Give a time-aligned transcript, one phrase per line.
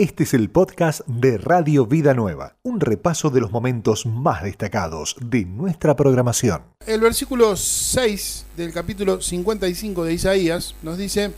[0.00, 5.14] Este es el podcast de Radio Vida Nueva, un repaso de los momentos más destacados
[5.20, 6.62] de nuestra programación.
[6.86, 11.32] El versículo 6 del capítulo 55 de Isaías nos dice,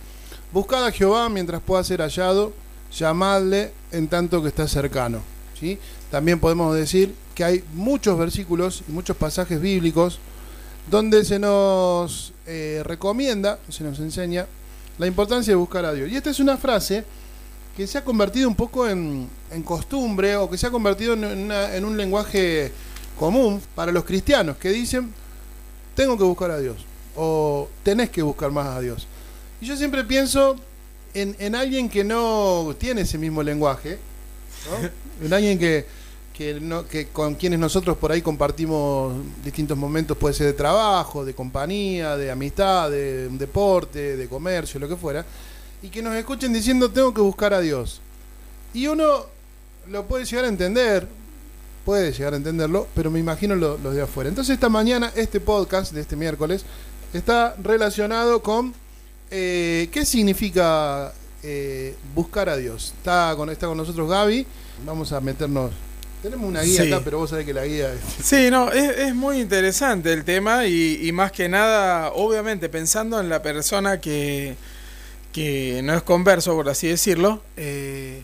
[0.52, 2.52] Buscad a Jehová mientras pueda ser hallado,
[2.96, 5.22] llamadle en tanto que está cercano.
[5.58, 5.80] ¿Sí?
[6.12, 10.20] También podemos decir que hay muchos versículos y muchos pasajes bíblicos
[10.88, 14.46] donde se nos eh, recomienda, se nos enseña
[14.98, 16.08] la importancia de buscar a Dios.
[16.08, 17.04] Y esta es una frase
[17.76, 19.28] que se ha convertido un poco en,
[19.64, 22.72] costumbre o que se ha convertido en, un lenguaje
[23.18, 25.12] común para los cristianos que dicen,
[25.94, 26.84] tengo que buscar a Dios
[27.16, 29.06] o tenés que buscar más a Dios.
[29.60, 30.56] Y yo siempre pienso
[31.14, 33.98] en, alguien que no tiene ese mismo lenguaje,
[35.22, 35.86] en alguien que,
[36.34, 39.14] que, con quienes nosotros por ahí compartimos
[39.44, 44.88] distintos momentos, puede ser de trabajo, de compañía, de amistad, de deporte, de comercio, lo
[44.88, 45.24] que fuera
[45.82, 48.00] y que nos escuchen diciendo tengo que buscar a Dios.
[48.72, 49.26] Y uno
[49.90, 51.08] lo puede llegar a entender,
[51.84, 54.28] puede llegar a entenderlo, pero me imagino los de afuera.
[54.28, 56.64] Entonces esta mañana, este podcast de este miércoles,
[57.12, 58.74] está relacionado con
[59.30, 61.12] eh, qué significa
[61.42, 62.94] eh, buscar a Dios.
[62.98, 64.46] Está con, está con nosotros Gaby,
[64.86, 65.72] vamos a meternos...
[66.22, 67.92] Tenemos una guía acá, pero vos sabés que la guía...
[68.22, 73.42] Sí, no, es, muy interesante el tema y más que nada, obviamente, pensando en la
[73.42, 74.54] persona que
[75.32, 78.22] que no es converso, por así decirlo, eh,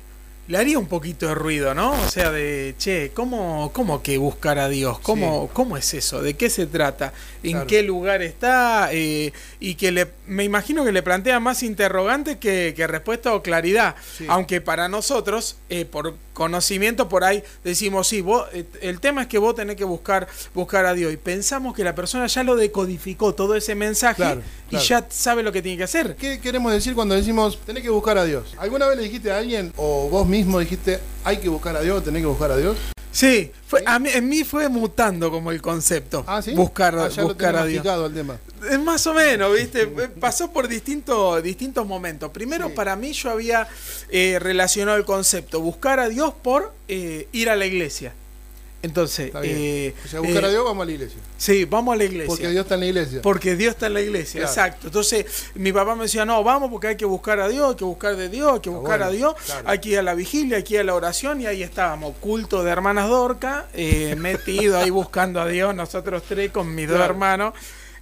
[0.48, 1.92] le haría un poquito de ruido, ¿no?
[1.92, 4.98] O sea, de, che, ¿cómo, cómo que buscar a Dios?
[5.00, 6.22] ¿Cómo, ¿Cómo es eso?
[6.22, 7.12] ¿De qué se trata?
[7.42, 8.88] ¿En qué lugar está?
[8.92, 13.94] Eh, y que le, me imagino que le plantea más interrogante que, respuesta o claridad.
[14.28, 19.28] Aunque para nosotros, eh, por conocimiento por ahí, decimos, sí, vos, eh, el tema es
[19.28, 21.12] que vos tenés que buscar, buscar a Dios.
[21.12, 24.38] Y pensamos que la persona ya lo decodificó todo ese mensaje
[24.70, 26.16] y ya sabe lo que tiene que hacer.
[26.16, 28.54] ¿Qué queremos decir cuando decimos, tenés que buscar a Dios?
[28.56, 31.80] ¿Alguna vez le dijiste a alguien o vos mismo mismo dijiste, hay que buscar a
[31.80, 32.76] Dios, tenés que buscar a Dios.
[33.10, 36.24] Sí, fue, A mí, en mí fue mutando como el concepto.
[36.26, 36.52] Ah, ¿sí?
[36.52, 37.84] Buscar, ah, buscar a Dios.
[37.84, 38.38] El tema.
[38.70, 39.86] Es más o menos, ¿viste?
[40.20, 42.30] Pasó por distintos, distintos momentos.
[42.30, 43.66] Primero, para mí, yo había
[44.10, 48.14] eh, relacionado el concepto buscar a Dios por eh, ir a la iglesia.
[48.80, 51.18] Entonces, eh, o sea, buscar a eh, Dios, vamos a la iglesia.
[51.36, 52.28] Sí, vamos a la iglesia.
[52.28, 53.22] Porque Dios está en la iglesia.
[53.22, 54.86] Porque Dios está en la iglesia, exacto.
[54.86, 57.84] Entonces, mi papá me decía, no, vamos porque hay que buscar a Dios, hay que
[57.84, 59.34] buscar de Dios, hay que buscar a Dios,
[59.82, 63.08] que ir a la vigilia, ir a la oración, y ahí estábamos, culto de hermanas
[63.08, 67.54] Dorca, eh, metido ahí buscando a Dios, nosotros tres con mis dos hermanos,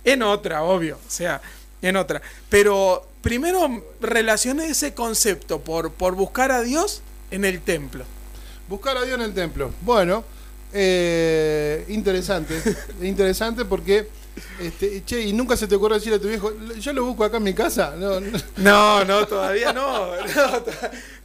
[0.04, 1.40] en otra, obvio, o sea,
[1.80, 2.20] en otra.
[2.50, 7.00] Pero primero relacioné ese concepto por, por buscar a Dios
[7.30, 8.04] en el templo.
[8.68, 9.72] Buscar a Dios en el templo.
[9.80, 10.24] Bueno,
[10.72, 12.54] eh, interesante,
[13.02, 14.08] interesante porque
[14.60, 17.38] este, che, y nunca se te ocurre decirle a tu viejo, yo lo busco acá
[17.38, 17.94] en mi casa.
[17.96, 18.20] No,
[18.56, 20.10] no, no, todavía no.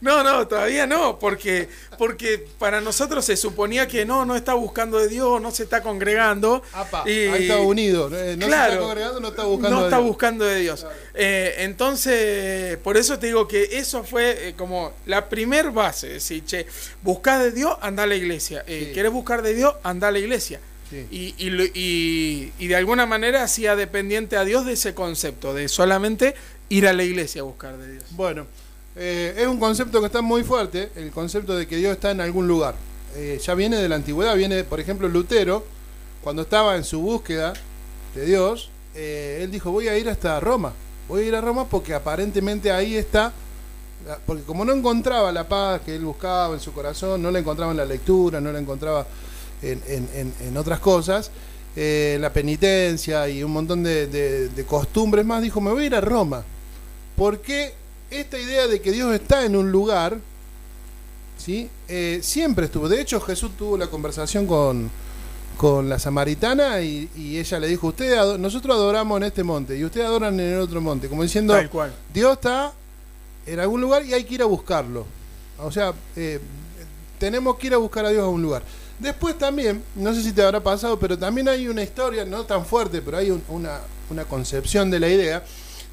[0.00, 4.98] No, no, todavía no, porque, porque para nosotros se suponía que no, no está buscando
[4.98, 6.60] de Dios, no se está congregando.
[7.06, 8.10] y, ahí está unido.
[8.12, 10.86] Eh, no está congregando, no está buscando no está buscando de Dios.
[11.14, 16.08] Eh, entonces, por eso te digo que eso fue eh, como la primer base.
[16.08, 16.66] Decir, che,
[17.02, 18.64] buscás de Dios, anda a la iglesia.
[18.64, 19.74] ¿Quieres buscar de Dios?
[19.84, 20.60] Anda a la iglesia.
[21.10, 26.34] Y, y, y, de alguna manera hacía dependiente a Dios de ese concepto, de solamente
[26.68, 28.04] ir a la iglesia a buscar de Dios.
[28.10, 28.46] Bueno,
[28.94, 32.20] eh, es un concepto que está muy fuerte, el concepto de que Dios está en
[32.20, 32.74] algún lugar.
[33.14, 35.64] Eh, ya viene de la antigüedad, viene, por ejemplo, Lutero,
[36.22, 37.54] cuando estaba en su búsqueda
[38.14, 40.72] de Dios, eh, él dijo, voy a ir hasta Roma,
[41.08, 43.32] voy a ir a Roma porque aparentemente ahí está,
[44.26, 47.70] porque como no encontraba la paz que él buscaba en su corazón, no la encontraba
[47.70, 49.06] en la lectura, no la encontraba
[49.62, 51.30] en, otras cosas,
[51.76, 56.00] eh, la penitencia y un montón de, costumbres más, dijo, me voy a ir a
[56.00, 56.44] Roma.
[57.16, 57.74] Porque
[58.10, 60.18] esta idea de que Dios está en un lugar,
[61.38, 61.68] ¿sí?
[61.88, 62.88] Eh, siempre estuvo.
[62.88, 64.90] De hecho, Jesús tuvo la conversación con,
[65.56, 70.06] con la samaritana y, ella le dijo, usted nosotros adoramos en este monte y ustedes
[70.06, 71.08] adoran en el otro monte.
[71.08, 71.54] Como diciendo,
[72.12, 72.72] Dios está
[73.46, 75.06] en algún lugar y hay que ir a buscarlo.
[75.58, 76.40] O sea, eh,
[77.18, 78.62] tenemos que ir a buscar a Dios a un lugar.
[79.02, 82.64] Después también, no sé si te habrá pasado, pero también hay una historia, no tan
[82.64, 83.80] fuerte, pero hay una,
[84.28, 85.44] concepción de la idea,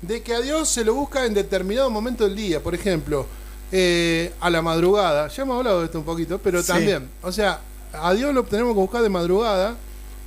[0.03, 2.61] de que a Dios se lo busca en determinado momento del día.
[2.61, 3.25] Por ejemplo,
[3.71, 5.27] eh, a la madrugada.
[5.27, 7.61] Ya hemos hablado de esto un poquito, pero también, o sea,
[7.93, 9.75] a Dios lo tenemos que buscar de madrugada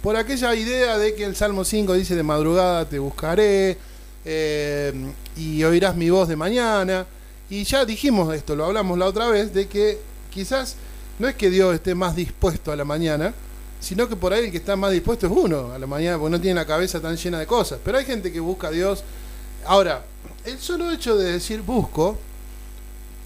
[0.02, 3.78] por aquella idea de que el Salmo 5 dice de madrugada te buscaré
[4.24, 4.92] eh,
[5.36, 7.06] y oirás mi voz de mañana.
[7.48, 10.00] Y ya dijimos esto, lo hablamos la otra vez, de que
[10.30, 10.74] quizás
[11.22, 13.32] no es que Dios esté más dispuesto a la mañana,
[13.80, 16.32] sino que por ahí el que está más dispuesto es uno a la mañana, porque
[16.32, 17.78] no tiene la cabeza tan llena de cosas.
[17.84, 19.04] Pero hay gente que busca a Dios.
[19.64, 20.04] Ahora,
[20.44, 22.18] el solo hecho de decir busco,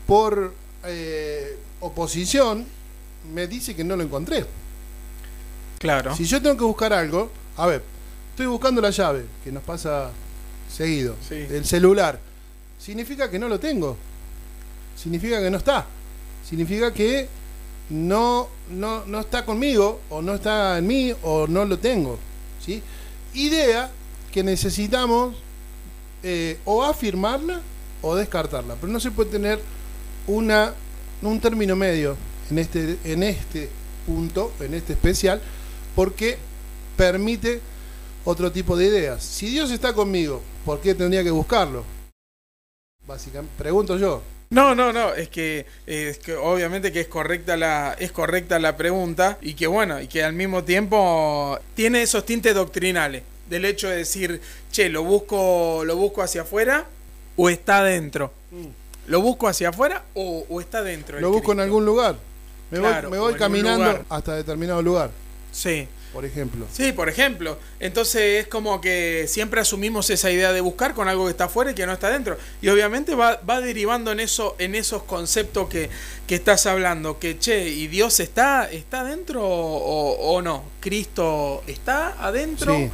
[0.07, 0.53] por
[0.85, 2.67] eh, oposición
[3.33, 4.45] me dice que no lo encontré.
[5.79, 6.15] Claro.
[6.15, 7.83] Si yo tengo que buscar algo, a ver,
[8.33, 10.11] estoy buscando la llave, que nos pasa
[10.71, 11.47] seguido, Sí.
[11.49, 12.21] el celular,
[12.79, 13.97] significa que no lo tengo.
[15.03, 15.87] Significa que no está.
[16.47, 17.27] Significa que
[17.91, 22.19] no, no, no está conmigo, o no está en mí, o no lo tengo.
[22.65, 22.83] ¿sí?
[23.35, 23.91] Idea
[24.33, 25.37] que necesitamos
[26.23, 27.61] eh, o afirmarla
[28.03, 28.75] o descartarla.
[28.81, 29.61] Pero no se puede tener
[30.27, 30.75] una,
[31.23, 32.17] un término medio
[32.51, 33.69] en este, en este
[34.07, 35.41] punto, en este especial,
[35.95, 36.39] porque
[36.97, 37.61] permite
[38.25, 39.23] otro tipo de ideas.
[39.23, 41.85] Si Dios está conmigo, ¿por qué tendría que buscarlo?
[43.07, 44.23] Básicamente, pregunto yo.
[44.51, 48.77] No, no, no, es que, es que obviamente que es correcta la es correcta la
[48.77, 53.89] pregunta y que bueno, y que al mismo tiempo tiene esos tintes doctrinales del hecho
[53.89, 54.41] de decir,
[54.71, 56.85] "Che, lo busco lo busco hacia afuera
[57.37, 58.33] o está adentro."
[59.09, 61.21] ¿Lo busco hacia afuera o, o está dentro?
[61.21, 62.17] Lo busco en algún lugar.
[62.71, 65.11] Me Claro, voy, me voy caminando hasta determinado lugar,
[65.53, 65.87] Sí.
[66.17, 66.67] Por ejemplo.
[66.73, 67.59] Sí, por ejemplo.
[67.79, 71.73] Entonces es como que siempre asumimos esa idea de buscar con algo que está afuera
[71.73, 72.39] y que no está dentro.
[72.63, 75.91] Y obviamente va, va derivando en eso, en esos conceptos que,
[76.27, 77.19] que estás hablando.
[77.19, 80.65] Que che, ¿y Dios está, está adentro o, o no?
[80.81, 82.75] ¿Cristo está adentro?
[82.75, 82.91] Sí.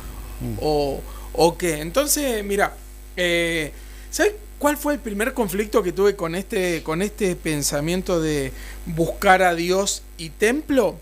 [0.60, 1.00] O,
[1.32, 1.80] ¿O qué?
[1.80, 2.74] Entonces, mira,
[3.16, 3.70] eh,
[4.10, 8.50] ¿sabes cuál fue el primer conflicto que tuve con este, con este pensamiento de
[8.84, 10.98] buscar a Dios y templo?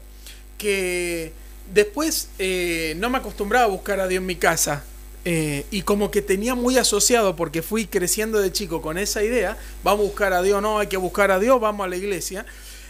[0.59, 1.40] Que
[1.73, 4.85] después eh, no me acostumbraba a buscar a Dios en mi casa.
[5.27, 9.57] eh, y como que tenía muy asociado, porque fui creciendo de chico con esa idea,
[9.85, 12.47] vamos a buscar a Dios, no, hay que buscar a Dios, vamos a la iglesia.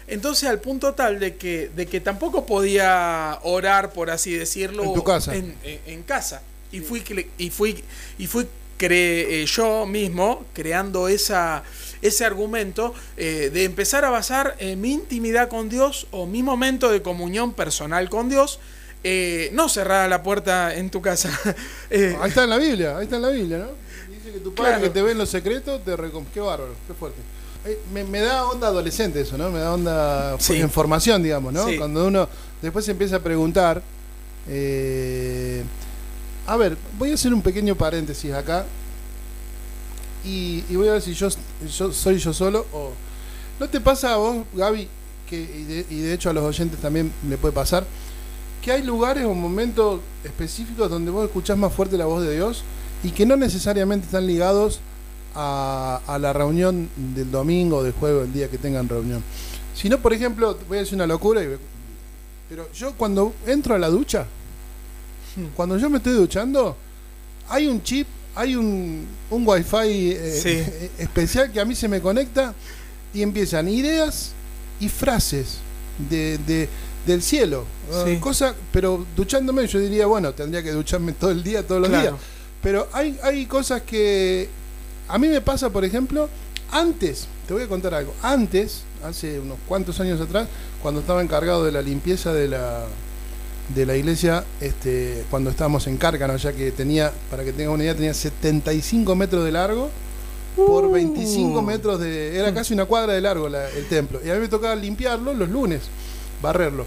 [0.06, 4.94] Entonces al punto tal de que, de que tampoco podía orar, por así decirlo, En
[4.94, 5.34] tu casa.
[5.34, 6.42] en, en- en casa.
[6.72, 7.02] Y fui,
[7.36, 7.82] y fui,
[8.16, 8.44] y fui
[8.78, 8.90] cre-
[9.28, 11.64] eh, yo mismo creando esa,
[12.02, 16.90] ese argumento eh, de empezar a basar eh, mi intimidad con Dios o mi momento
[16.90, 18.58] de comunión personal con Dios,
[19.04, 21.30] eh, no cerrada la puerta en tu casa.
[21.90, 23.66] Eh, Ahí está en la Biblia, ahí está en la Biblia, ¿no?
[24.14, 24.82] Dice que tu padre Claro.
[24.84, 26.24] que te ve en los secretos te recom...
[26.32, 27.18] Qué bárbaro, qué fuerte.
[27.92, 29.50] Me, me da onda adolescente eso, ¿no?
[29.50, 30.56] Me da onda Sí.
[30.60, 31.66] en formación, digamos, ¿no?
[31.66, 31.76] Sí.
[31.76, 32.28] Cuando uno
[32.62, 33.82] después se empieza a preguntar.
[34.48, 35.62] eh,
[36.46, 38.64] a ver, voy a hacer un pequeño paréntesis acá.
[40.24, 41.28] Y, y voy a ver si yo,
[41.78, 42.92] yo soy yo solo o.
[43.58, 44.88] ¿No te pasa a vos, Gaby,
[45.28, 47.84] que, y, de, y de hecho a los oyentes también le puede pasar,
[48.62, 52.62] que hay lugares o momentos específicos donde vos escuchás más fuerte la voz de Dios
[53.02, 54.80] y que no necesariamente están ligados
[55.34, 59.22] a, a la reunión del domingo o del jueves, el día que tengan reunión?
[59.74, 61.56] Sino, por ejemplo, voy a decir una locura, y-
[62.48, 64.26] pero yo cuando entro a la ducha,
[65.54, 66.76] cuando yo me estoy duchando,
[67.48, 70.92] hay un chip, hay un, un wifi eh, Sí.
[70.98, 72.54] especial que a mí se me conecta
[73.12, 74.32] y empiezan ideas
[74.78, 75.58] y frases
[76.08, 76.68] de, de-
[77.06, 77.64] del cielo.
[78.04, 78.10] Sí.
[78.12, 81.90] Eh, cosa, pero duchándome yo diría, bueno, tendría que ducharme todo el día, todos los
[81.90, 82.10] Claro.
[82.10, 82.22] días.
[82.62, 84.48] Pero hay, hay cosas que
[85.08, 86.28] a mí me pasa, por ejemplo,
[86.70, 90.46] antes, te voy a contar algo, antes, hace unos cuantos años atrás,
[90.82, 92.84] cuando estaba encargado de la limpieza de la
[93.74, 97.84] de la iglesia, este, cuando estábamos en Cárcano, ya que tenía, para que tenga una
[97.84, 99.90] idea, tenía 75 metros de largo
[100.56, 100.90] por Uh.
[100.92, 102.36] 25 metros de...
[102.38, 104.20] Era casi una cuadra de largo la- el templo.
[104.24, 105.82] Y a mí me tocaba limpiarlo los lunes,
[106.42, 106.84] barrerlo.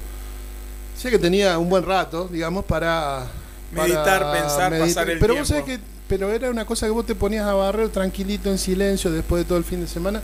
[0.98, 3.26] Sé que tenía un buen rato, digamos, para...
[3.72, 5.66] Meditar, pensar, pasar el Pero vos tiempo.
[5.66, 5.94] sabés que...
[6.08, 9.48] Pero era una cosa que vos te ponías a barrer tranquilito, en silencio, después de
[9.48, 10.22] todo el fin de semana.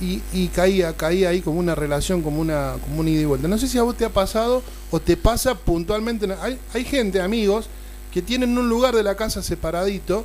[0.00, 3.48] Y, y caía, caía ahí como una relación, como una, como un ida y vuelta.
[3.48, 6.26] No sé si a vos te ha pasado o te pasa puntualmente.
[6.40, 7.68] Hay, hay gente, amigos,
[8.12, 10.24] que tienen un lugar de la casa separadito,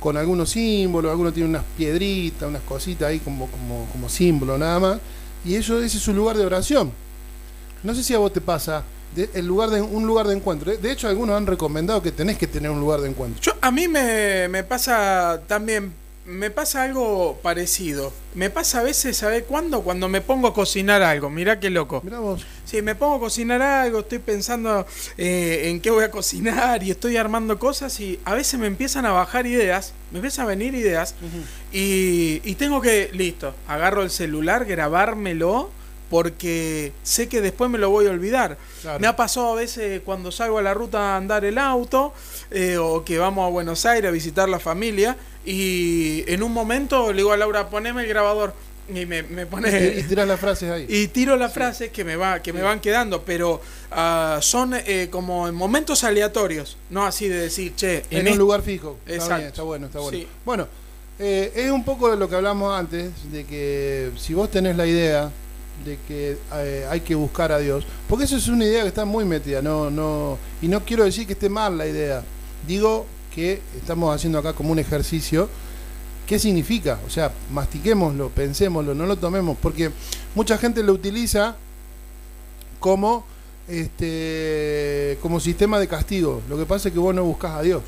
[0.00, 4.78] con algunos símbolos, algunos tienen unas piedritas, unas cositas ahí como, como, como símbolo nada
[4.78, 4.98] más.
[5.44, 6.92] Y eso ese es su lugar de oración.
[7.82, 8.84] No sé si a vos te pasa
[9.16, 10.76] el lugar de, un lugar de encuentro.
[10.76, 13.40] De hecho, algunos han recomendado que tenés que tener un lugar de encuentro.
[13.40, 15.92] Yo, a mí me, me pasa también,
[16.26, 18.12] me pasa algo parecido.
[18.34, 19.82] Me pasa a veces, ¿sabes cuándo?
[19.82, 21.30] Cuando me pongo a cocinar algo.
[21.30, 22.00] Mirá qué loco.
[22.04, 22.44] Mirá vos.
[22.64, 26.90] Sí, me pongo a cocinar algo, estoy pensando eh, en qué voy a cocinar y
[26.90, 30.74] estoy armando cosas y a veces me empiezan a bajar ideas, me empiezan a venir
[30.74, 31.14] ideas
[31.72, 35.70] y, y tengo que, listo, agarro el celular, grabármelo
[36.10, 38.56] porque sé que después me lo voy a olvidar.
[38.82, 39.00] Claro.
[39.00, 42.12] Me ha pasado a veces cuando salgo a la ruta a andar el auto
[42.50, 47.10] eh, o que vamos a Buenos Aires a visitar la familia y en un momento
[47.12, 48.54] le digo a Laura, poneme el grabador
[48.88, 49.94] y me, me pone...
[49.98, 50.86] Y tirás las frases ahí.
[50.88, 53.60] Y tiro las frases que me va, que me van quedando, pero
[53.90, 58.26] ah, son eh, como en momentos aleatorios, no así de decir, che, en, en un
[58.28, 58.98] este- lugar fijo.
[59.04, 59.36] Está Exacto.
[59.38, 60.18] bien, está bueno, está bueno.
[60.18, 60.28] Sí.
[60.44, 60.68] Bueno,
[61.18, 64.86] eh, es un poco de lo que hablamos antes, de que si vos tenés la
[64.86, 65.32] idea
[65.84, 69.04] de que eh, hay que buscar a Dios, porque eso es una idea que está
[69.04, 72.22] muy metida, no, no, y no quiero decir que esté mal la idea,
[72.66, 75.48] digo que estamos haciendo acá como un ejercicio,
[76.26, 76.98] ¿qué significa?
[77.06, 79.90] O sea, mastiquémoslo, pensémoslo, no lo tomemos, porque
[80.34, 81.56] mucha gente lo utiliza
[82.80, 83.24] como
[83.68, 86.42] este como sistema de castigo.
[86.48, 87.82] Lo que pasa es que vos no buscas a Dios.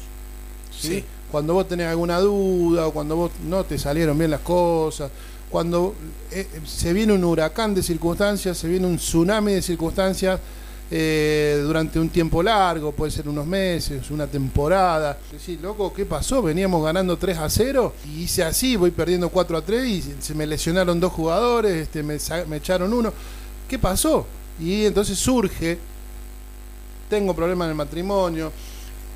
[0.76, 1.04] ¿sí?
[1.30, 5.10] Cuando vos tenés alguna duda o cuando vos no te salieron bien las cosas,
[5.50, 5.94] cuando
[6.30, 10.40] eh, se viene un huracán de circunstancias, se viene un tsunami de circunstancias
[10.90, 15.18] eh, durante un tiempo largo, puede ser unos meses, una temporada.
[15.38, 16.42] Sí, loco, ¿qué pasó?
[16.42, 20.34] Veníamos ganando 3 a 0 y hice así, voy perdiendo 4 a 3 y se
[20.34, 22.16] me lesionaron dos jugadores, este, me,
[22.48, 23.12] me echaron uno.
[23.68, 24.26] ¿Qué pasó?
[24.60, 25.78] Y entonces surge,
[27.08, 28.50] tengo problemas en el matrimonio,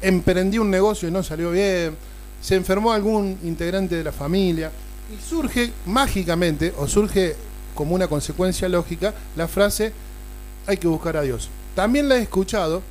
[0.00, 1.96] emprendí un negocio y no salió bien,
[2.40, 4.70] se enfermó algún integrante de la familia
[5.12, 7.36] y surge mágicamente o surge
[7.74, 9.92] como una consecuencia lógica la frase
[10.66, 11.48] hay que buscar a Dios.
[11.74, 12.82] También la he escuchado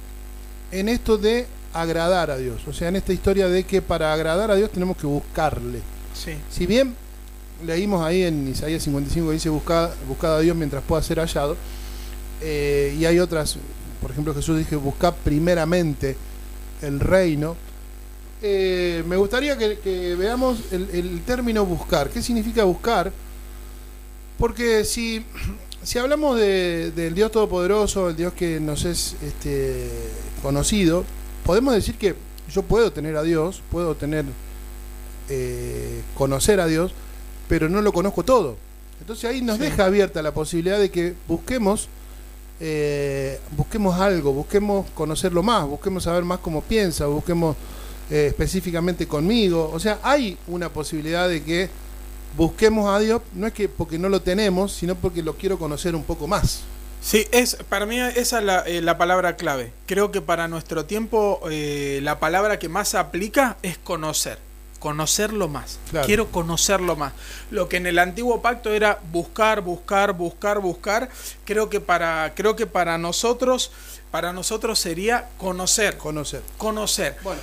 [0.71, 4.51] en esto de agradar a Dios, o sea, en esta historia de que para agradar
[4.51, 5.79] a Dios tenemos que buscarle.
[6.13, 6.33] Sí.
[6.49, 6.95] Si bien
[7.65, 11.55] leímos ahí en Isaías 55 dice buscad, buscad a Dios mientras pueda ser hallado,
[12.41, 13.57] eh, y hay otras,
[14.01, 16.17] por ejemplo Jesús dice buscad primeramente
[16.81, 17.55] el reino,
[18.41, 22.09] eh, me gustaría que, veamos el, término buscar.
[22.09, 23.11] ¿Qué significa buscar?
[24.37, 25.25] Porque si,
[25.83, 29.89] si hablamos del Dios Todopoderoso, el Dios que nos es este,
[30.41, 31.05] conocido,
[31.45, 32.15] podemos decir que
[32.51, 34.25] yo puedo tener a Dios, puedo tener,
[35.29, 36.93] eh, conocer a Dios,
[37.47, 38.57] pero no lo conozco todo.
[38.99, 41.89] Entonces ahí nos deja abierta la posibilidad de que busquemos
[42.63, 47.55] eh, busquemos algo, busquemos conocerlo más, busquemos saber más cómo piensa, busquemos
[48.11, 49.71] eh, específicamente conmigo.
[49.73, 51.69] O sea, hay una posibilidad de que
[52.37, 55.95] busquemos a Dios, no es que porque no lo tenemos, sino porque lo quiero conocer
[55.95, 56.61] un poco más.
[57.01, 59.73] Sí, es, para mí esa es la, eh, palabra clave.
[59.87, 64.37] Creo que para nuestro tiempo la palabra que más aplica es conocer
[64.81, 65.79] conocerlo más.
[66.05, 67.13] Quiero conocerlo más.
[67.51, 71.07] Lo que en el antiguo pacto era buscar, buscar, buscar, buscar,
[71.45, 73.71] creo que para creo que para nosotros
[74.09, 76.41] para nosotros sería conocer, conocer.
[76.57, 77.15] Conocer.
[77.23, 77.39] Bueno,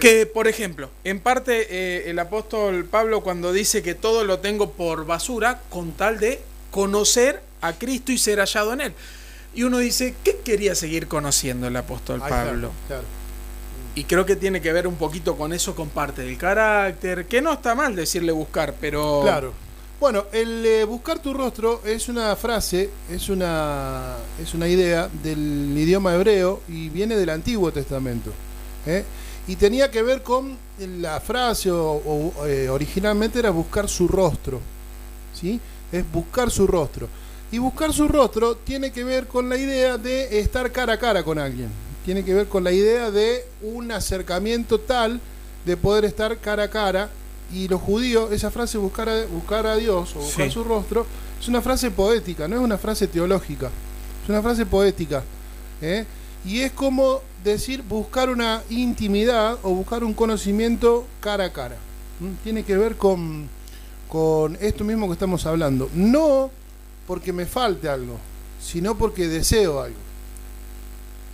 [0.00, 4.72] que, por ejemplo, en parte eh, el apóstol Pablo cuando dice que todo lo tengo
[4.72, 8.94] por basura, con tal de conocer a Cristo y ser hallado en Él.
[9.54, 12.72] Y uno dice, ¿qué quería seguir conociendo el apóstol Pablo?
[12.88, 13.04] claro
[13.94, 17.40] y creo que tiene que ver un poquito con eso, con parte del carácter, que
[17.40, 19.20] no está mal decirle buscar, pero...
[19.22, 19.52] Claro.
[20.00, 25.72] Bueno, el eh, buscar tu rostro es una frase, es una, es una idea del
[25.76, 28.30] idioma hebreo y viene del Antiguo Testamento.
[28.86, 29.04] ¿eh?
[29.46, 34.60] Y tenía que ver con la frase, o, eh, originalmente era buscar su rostro.
[35.32, 35.60] ¿sí?
[35.92, 37.08] Es buscar su rostro.
[37.52, 41.22] Y buscar su rostro tiene que ver con la idea de estar cara a cara
[41.22, 41.70] con alguien
[42.04, 45.20] tiene que ver con la idea de un acercamiento tal
[45.64, 47.10] de poder estar cara a cara.
[47.52, 51.06] Y los judíos, esa frase buscar a, buscar a Dios o buscar su rostro,
[51.40, 53.70] es una frase poética, no es una frase teológica,
[54.22, 55.22] es una frase poética.
[55.80, 56.04] ¿eh?
[56.44, 61.76] Y es como decir buscar una intimidad o buscar un conocimiento cara a cara.
[62.42, 63.48] Tiene que ver con,
[64.08, 65.90] con esto mismo que estamos hablando.
[65.94, 66.50] No
[67.06, 68.18] porque me falte algo,
[68.60, 69.98] sino porque deseo algo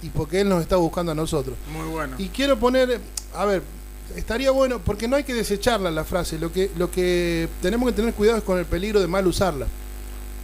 [0.03, 1.57] y porque Él nos está buscando a nosotros.
[1.73, 2.17] Muy bueno.
[2.19, 3.01] Y quiero poner,
[3.35, 3.63] a ver,
[4.17, 7.97] estaría bueno, porque no hay que desecharla la frase, lo que, lo que tenemos que
[7.97, 9.67] tener cuidado es con el peligro de mal usarla,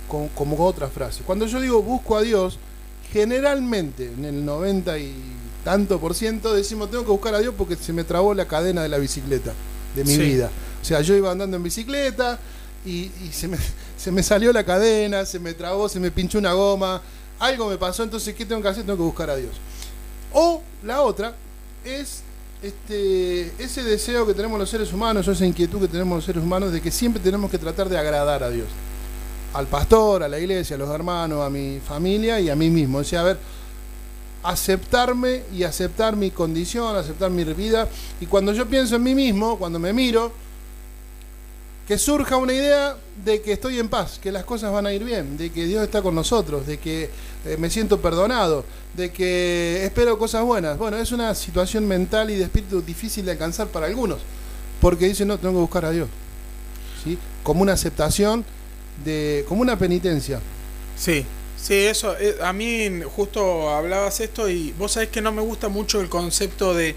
[0.09, 1.23] con, como otra frase.
[1.25, 2.59] Cuando yo digo busco a Dios,
[3.13, 5.15] generalmente en el 90 y
[5.67, 8.85] tanto por ciento decimos tengo que buscar a Dios porque se me trabó la cadena
[8.85, 9.53] de la bicicleta
[9.97, 10.49] de mi vida.
[10.81, 12.39] O sea, yo iba andando en bicicleta
[12.85, 13.59] y, y se, me,
[13.99, 17.03] se me salió la cadena, se me trabó, se me pinchó una goma,
[17.41, 18.85] algo me pasó, entonces ¿qué tengo que hacer?
[18.85, 19.51] Tengo que buscar a Dios.
[20.33, 21.35] O la otra
[21.85, 22.23] es
[22.63, 26.45] este, ese deseo que tenemos los seres humanos, o esa inquietud que tenemos los seres
[26.45, 28.69] humanos de que siempre tenemos que tratar de agradar a Dios.
[29.53, 32.99] Al pastor, a la iglesia, a los hermanos, a mi familia y a mí mismo.
[32.99, 33.39] O sea, a ver,
[34.47, 37.89] aceptarme y aceptar mi condición, aceptar mi vida.
[38.21, 40.33] Y cuando yo pienso en mí mismo, cuando me miro,
[41.87, 45.05] que surja una idea de que estoy en paz, que las cosas van a ir
[45.05, 47.11] bien, de que Dios está con nosotros, de que
[47.45, 48.65] eh, me siento perdonado,
[48.97, 50.79] de que espero cosas buenas.
[50.79, 54.19] Bueno, es una situación mental y de espíritu difícil de alcanzar para algunos,
[54.81, 56.09] porque dicen, no, tengo que buscar a Dios.
[57.03, 57.19] ¿Sí?
[57.43, 58.45] Como una aceptación,
[59.05, 60.41] de, como una penitencia.
[60.97, 61.25] Sí,
[61.67, 65.69] sí, eso, eh, a mí justo hablabas esto y vos sabés que no me gusta
[65.69, 66.95] mucho el concepto de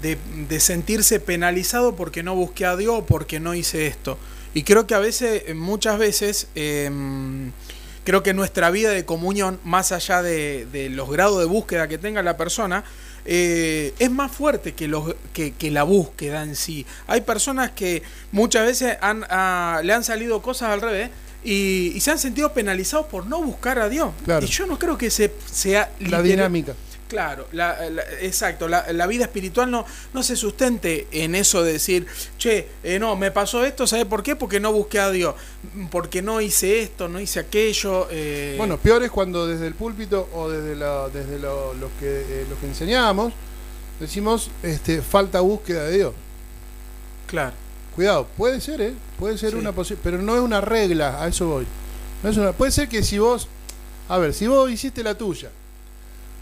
[0.00, 4.18] de, sentirse penalizado porque no busqué a Dios, porque no hice esto.
[4.54, 7.52] Y creo que a veces, muchas veces, em,
[8.04, 12.22] creo que nuestra vida de comunión, más allá de, los grados de búsqueda que tenga
[12.22, 12.84] la persona,
[13.26, 16.86] eh, es más fuerte que, los, que, la búsqueda en sí.
[17.06, 21.10] Hay personas que muchas veces han, a, le han salido cosas al revés
[21.44, 24.12] y, y, se han sentido penalizados por no buscar a Dios.
[24.24, 24.44] Claro.
[24.44, 25.90] Y yo no creo que se, sea...
[26.00, 26.74] La dinámica.
[27.08, 28.68] Claro, la, la, exacto.
[28.68, 32.06] La, la, vida espiritual no, no se sustente en eso de decir,
[32.38, 34.36] che, eh, no, me pasó esto, ¿sabe por qué?
[34.36, 35.34] Porque no busqué a Dios,
[35.90, 38.06] porque no hice esto, no hice aquello.
[38.12, 38.54] Eh...
[38.56, 42.46] Bueno, peor es cuando desde el púlpito o desde, la, desde lo, lo que, eh,
[42.48, 43.32] lo que enseñamos
[44.00, 46.14] decimos, este, falta búsqueda de Dios.
[47.26, 47.52] Claro.
[48.00, 48.94] Cuidado, puede ser, ¿eh?
[49.18, 49.56] Puede ser sí.
[49.56, 51.66] una posibilidad, pero no es una regla, a eso voy.
[52.22, 53.46] No es una, puede ser que si vos,
[54.08, 55.50] a ver, si vos hiciste la tuya,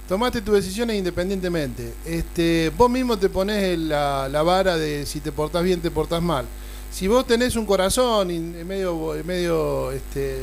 [0.09, 1.95] tomaste tus decisiones independientemente.
[2.07, 6.23] Este, vos mismo te pones la, la, vara de si te portás bien, te portás
[6.23, 6.45] mal.
[6.93, 8.29] Si vos tenés un corazón
[8.65, 10.39] medio, medio este,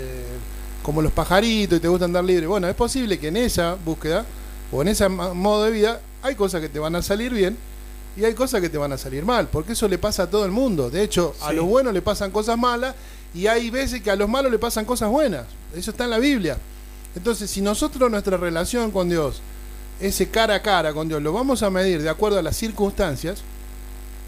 [0.84, 4.26] como los pajaritos y te gusta andar libre, bueno, es posible que en esa búsqueda
[4.70, 7.56] o en ese modo de vida hay cosas que te van a salir bien
[8.18, 10.46] y hay cosas que te van a salir mal, porque eso le pasa a todo
[10.46, 10.90] el mundo.
[10.90, 11.44] De hecho, sí.
[11.46, 12.96] a los buenos le pasan cosas malas
[13.34, 15.46] y hay veces que a los malos le pasan cosas buenas.
[15.76, 16.58] Eso está en la Biblia.
[17.16, 19.42] Entonces, si nosotros nuestra relación con Dios
[20.00, 23.42] ese cara a cara con Dios lo vamos a medir de acuerdo a las circunstancias,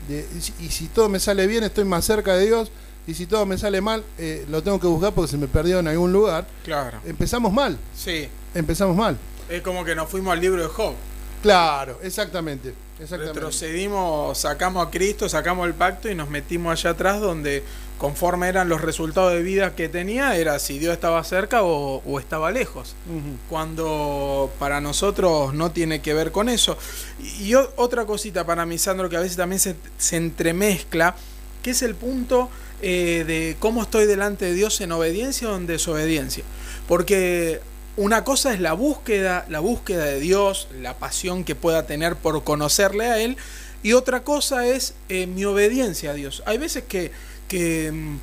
[0.07, 0.25] de,
[0.59, 2.71] y si todo me sale bien estoy más cerca de Dios,
[3.05, 5.79] y si todo me sale mal eh, lo tengo que buscar porque se me perdió
[5.79, 6.99] en algún lugar, claro.
[7.05, 7.77] empezamos mal.
[7.95, 8.27] Sí.
[8.53, 9.17] Empezamos mal.
[9.49, 10.93] Es como que nos fuimos al libro de Job.
[11.41, 12.73] Claro, exactamente.
[12.99, 17.63] Retrocedimos, sacamos a Cristo, sacamos el pacto y nos metimos allá atrás donde
[17.99, 22.19] conforme eran los resultados de vida que tenía, era si Dios estaba cerca o, o
[22.19, 22.95] estaba lejos.
[23.07, 23.37] Uh -huh.
[23.49, 26.77] Cuando para nosotros no tiene que ver con eso.
[27.19, 31.15] Y, y, otra cosita para mí, Sandro, que a veces también se, se entremezcla,
[31.61, 32.49] que es el punto
[32.81, 36.43] eh, de cómo estoy delante de Dios en obediencia o en desobediencia.
[36.87, 37.61] Porque
[37.97, 42.43] una cosa es la búsqueda, la búsqueda de Dios, la pasión que pueda tener por
[42.43, 43.37] conocerle a Él,
[43.83, 46.41] y otra cosa es eh, mi obediencia a Dios.
[46.45, 47.11] Hay veces que
[47.47, 48.17] que mm,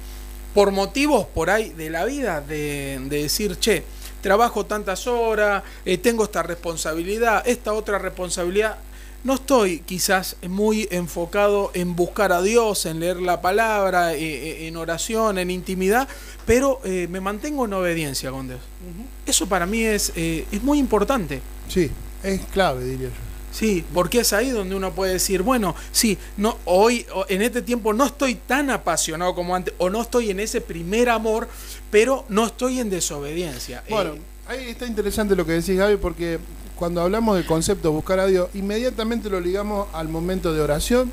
[0.55, 3.85] por motivos por ahí de la vida, de, de decir, che,
[4.21, 8.79] trabajo tantas horas, eh, tengo esta responsabilidad, esta otra responsabilidad,
[9.25, 14.77] no estoy quizás muy enfocado en buscar a Dios, en leer la palabra, eh, en
[14.77, 16.07] oración, en intimidad,
[16.47, 18.61] pero eh, me mantengo en obediencia con Dios.
[18.61, 19.07] Uh -huh.
[19.31, 21.41] Eso para mí es, eh, es muy importante.
[21.69, 21.91] Sí,
[22.23, 23.35] es clave, diría yo.
[23.51, 27.93] Sí, porque es ahí donde uno puede decir, bueno, sí, no, hoy, en este tiempo
[27.93, 31.49] no estoy tan apasionado como antes, o no estoy en ese primer amor,
[31.89, 33.85] pero no estoy en desobediencia.
[33.89, 36.41] Bueno, eh, ahí está interesante lo que decís, Gaby, porque
[36.77, 41.13] cuando hablamos del concepto buscar a Dios, inmediatamente lo ligamos al momento de oración,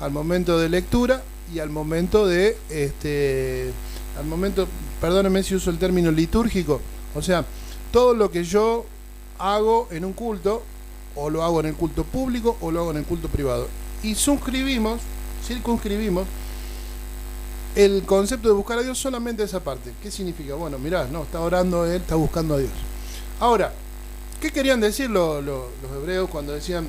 [0.00, 1.22] al momento de lectura
[1.54, 3.72] y al momento de, este,
[4.18, 4.66] al momento,
[5.00, 6.80] perdónenme si uso el término litúrgico,
[7.14, 7.44] o sea,
[7.90, 8.86] todo lo que yo
[9.38, 10.62] hago en un culto
[11.14, 13.68] o lo hago en el culto público o lo hago en el culto privado.
[14.02, 15.00] Y suscribimos,
[15.46, 16.26] circunscribimos
[17.74, 19.92] el concepto de buscar a Dios solamente esa parte.
[20.02, 20.54] ¿Qué significa?
[20.54, 22.72] Bueno, mirá, no, está orando él, está buscando a Dios.
[23.40, 23.72] Ahora,
[24.42, 26.86] ¿qué querían decir lo, lo, los hebreos cuando decían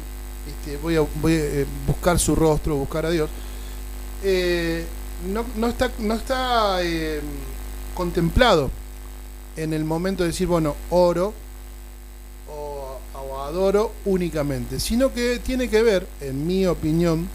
[0.47, 3.29] este, voy, a, eh, buscar su rostro, buscar a Dios?
[4.23, 4.85] Eh,
[5.31, 7.21] no, no, está, no está eh,
[7.93, 8.71] contemplado
[9.55, 11.33] en el momento de decir, bueno, oro
[13.43, 17.27] adoro únicamente, sino que tiene que ver, en mi opinión,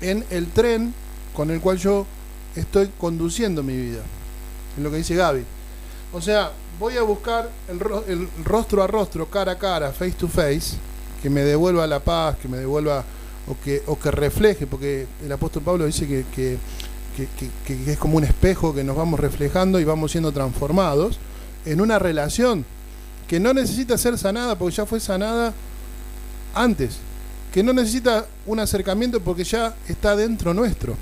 [0.00, 0.94] en el tren
[1.34, 2.06] con el cual yo
[2.54, 4.02] estoy conduciendo mi vida.
[4.76, 5.44] En lo que dice Gaby.
[6.12, 10.12] O sea, voy a buscar el, ro el, rostro a rostro, cara a cara, face
[10.12, 10.76] to face,
[11.22, 13.04] que me devuelva la paz, que me devuelva
[13.46, 18.84] o que, refleje, porque el apóstol Pablo dice que, que es como un espejo que
[18.84, 21.18] nos vamos reflejando y vamos siendo transformados
[21.64, 22.64] en una relación
[23.26, 25.52] que no necesita ser sanada porque ya fue sanada
[26.54, 26.96] antes,
[27.52, 30.96] que no necesita un acercamiento porque ya está dentro nuestro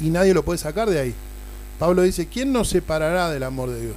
[0.00, 1.14] y nadie lo puede sacar de ahí.
[1.78, 3.96] Pablo dice, ¿quién nos separará del amor de Dios?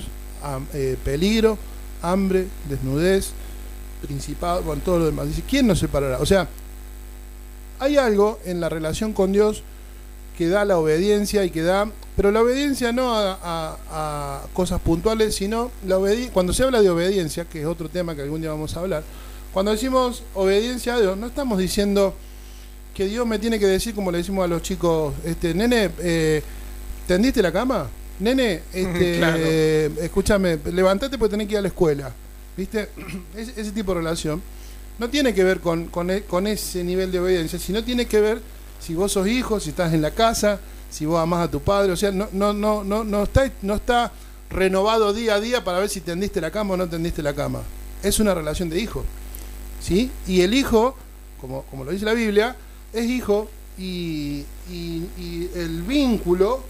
[0.74, 1.58] Eh, peligro,
[2.02, 3.32] hambre, desnudez,
[4.02, 5.28] principado, bueno, todo lo demás.
[5.28, 6.20] Dice, ¿quién nos separará?
[6.20, 6.48] O sea,
[7.80, 9.64] hay algo en la relación con Dios
[10.38, 14.82] que da la obediencia y que da, pero la obediencia no a, a, a cosas
[14.82, 15.98] puntuales, sino la
[16.34, 19.04] cuando se habla de obediencia, que es otro tema que algún día vamos a hablar,
[19.54, 22.14] cuando decimos obediencia a Dios, no estamos diciendo
[22.94, 26.44] que Dios me tiene que decir, como le decimos a los chicos, este, nene, eh,
[27.08, 27.88] ¿tendiste la cama?
[28.20, 29.38] Nene, este, claro.
[29.40, 32.12] eh, escúchame, levantate porque tenés que ir a la escuela.
[32.58, 32.90] ¿Viste?
[33.36, 34.42] ese, ese tipo de relación
[34.98, 38.22] no tiene que ver con, con, e, con ese nivel de obediencia, sino tiene que
[38.22, 38.42] ver
[38.80, 41.92] si vos sos hijo, si estás en la casa, si vos amás a tu padre,
[41.92, 44.12] o sea, no, no, no, no, no está, no está
[44.50, 47.62] renovado día a día para ver si tendiste la cama o no tendiste la cama.
[48.04, 49.04] Es una relación de hijo.
[49.82, 50.10] ¿Sí?
[50.28, 50.96] Y el hijo,
[51.42, 52.56] como, como lo dice la Biblia,
[52.94, 56.64] es hijo y, el vínculo,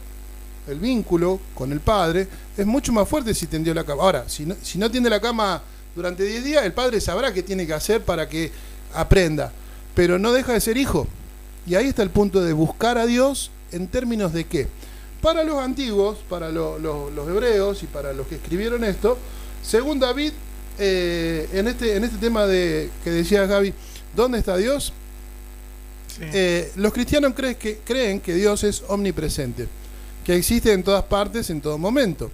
[0.67, 4.03] el vínculo con el padre es mucho más fuerte si tendió la cama.
[4.03, 5.61] Ahora, si no, si no tiende la cama
[5.95, 8.51] durante 10 días, el padre sabrá qué tiene que hacer para que
[8.93, 9.51] aprenda.
[9.93, 11.07] Pero no deja de ser hijo.
[11.65, 14.67] Y ahí está el punto de buscar a Dios en términos de qué.
[15.21, 19.17] Para los antiguos, para los hebreos y para los que escribieron esto,
[19.63, 20.33] según David,
[20.77, 23.73] eh, en, este, en este tema de que decía Gaby,
[24.15, 24.93] ¿dónde está Dios?
[26.19, 29.67] Eh, los cristianos creen que, creen que Dios es omnipresente,
[30.25, 32.31] que existe en todas partes, en todo momento.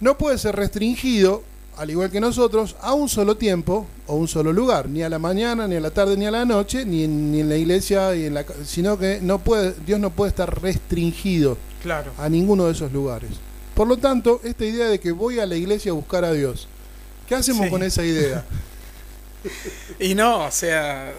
[0.00, 1.42] No puede ser restringido,
[1.78, 5.18] al igual que nosotros, a un solo tiempo o un solo lugar, ni a la
[5.18, 8.14] mañana, ni a la tarde, ni a la noche, ni en, ni en la iglesia,
[8.14, 12.12] y en la, sino que no puede, Dios no puede estar restringido claro.
[12.18, 13.30] a ninguno de esos lugares.
[13.74, 16.66] Por lo tanto, esta idea de que voy a la iglesia a buscar a Dios,
[17.28, 18.44] ¿qué hacemos con esa idea?
[20.00, 21.12] y no, o sea,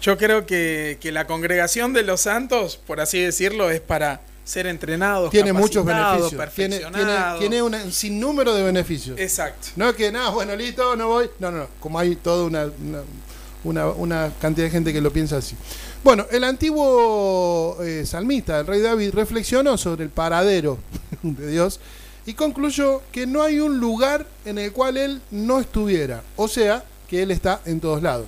[0.00, 5.30] yo creo que, la congregación de los santos, por así decirlo, es para ser entrenados,
[5.30, 6.80] tiene muchos beneficios, tiene,
[7.38, 9.18] tiene, un sinnúmero de beneficios.
[9.18, 9.68] Exacto.
[9.76, 11.30] No es que nada, bueno, listo, no voy.
[11.38, 12.70] No, no, como hay toda una,
[13.64, 15.54] una, una, cantidad de gente que lo piensa así.
[16.02, 20.78] Bueno, el antiguo eh, salmista, el rey David, reflexionó sobre el paradero
[21.22, 21.78] de Dios
[22.26, 26.22] y concluyó que no hay un lugar en el cual él no estuviera.
[26.36, 28.26] O sea, que él está en todos lados.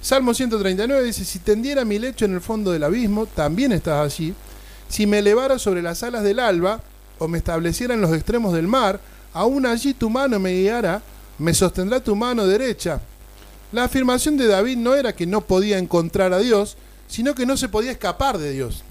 [0.00, 4.34] Salmo 139 dice, si tendiera mi lecho en el fondo del abismo, también estás allí.
[4.88, 6.80] Si me elevara sobre las alas del alba,
[7.18, 9.00] o me estableciera en los extremos del mar,
[9.32, 11.02] aún allí tu mano me guiará,
[11.38, 13.00] me sostendrá tu mano derecha.
[13.72, 16.76] La afirmación de David no era que no podía encontrar a Dios,
[17.08, 18.82] sino que no se podía escapar de Dios.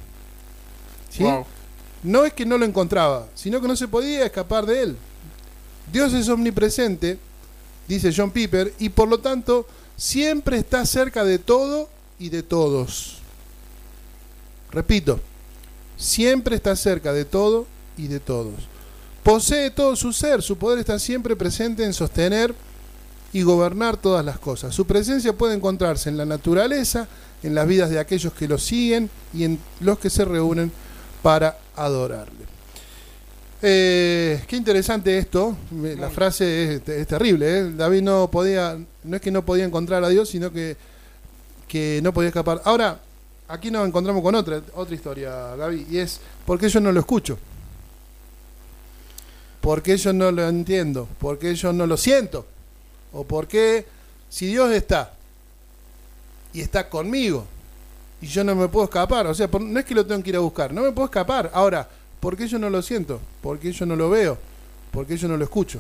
[2.04, 4.98] No es que no lo encontraba, sino que no se podía escapar de él.
[5.92, 7.18] Dios es omnipresente,
[7.88, 13.20] dice John Piper, y por lo tanto siempre está cerca de todo y de todos.
[14.72, 15.20] Repito,
[15.98, 18.54] siempre está cerca de todo y de todos.
[19.24, 22.54] Posee todo su ser, su poder está siempre presente en sostener
[23.34, 24.74] y gobernar todas las cosas.
[24.74, 27.08] Su presencia puede encontrarse en la naturaleza,
[27.44, 30.72] en las vidas de aquellos que lo siguen y en los que se reúnen
[31.22, 32.46] para adorarle.
[33.62, 35.58] Eh, qué interesante esto.
[35.98, 37.60] La frase es, terrible.
[37.60, 37.72] ¿eh?
[37.76, 40.78] David no podía, no es que no podía encontrar a Dios, sino que,
[41.68, 42.62] que no podía escapar.
[42.64, 43.00] Ahora,
[43.48, 47.00] aquí nos encontramos con otra, otra historia, Gaby, y es ¿por qué yo no lo
[47.00, 47.38] escucho?
[49.62, 51.08] ¿Por qué yo no lo entiendo?
[51.20, 52.46] ¿Por qué yo no lo siento?
[53.14, 53.86] ¿O por qué
[54.30, 55.14] si Dios está
[56.54, 57.46] y está conmigo
[58.22, 59.28] y yo no me puedo escapar?
[59.28, 61.50] O sea, no es que lo tengo que ir a buscar, no me puedo escapar.
[61.54, 61.88] Ahora,
[62.26, 63.20] ¿Por qué yo no lo siento?
[63.40, 64.36] ¿Por qué yo no lo veo?
[64.90, 65.80] ¿Por qué yo no lo escucho?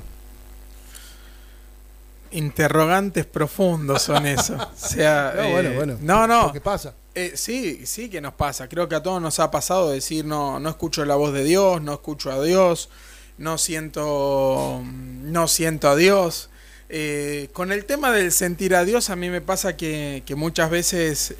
[2.36, 4.56] Interrogantes profundos son eso.
[4.86, 5.98] O sea, no, bueno, eh, bueno.
[6.02, 6.52] No, no.
[6.52, 6.94] ¿Qué pasa?
[7.14, 8.68] Eh, sí, sí que nos pasa.
[8.68, 11.82] Creo que a todos nos ha pasado decir no, no escucho la voz de Dios,
[11.82, 12.90] no escucho a Dios,
[13.38, 16.50] no siento, no siento a Dios.
[16.90, 20.70] Eh, con el tema del sentir a Dios, a mí me pasa que, que muchas
[20.70, 21.36] veces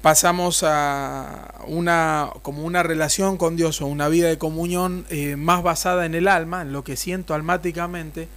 [0.00, 6.06] pasamos a una como una relación con Dios o una vida de comunión más basada
[6.06, 8.28] en el alma, en lo que siento almáticamente,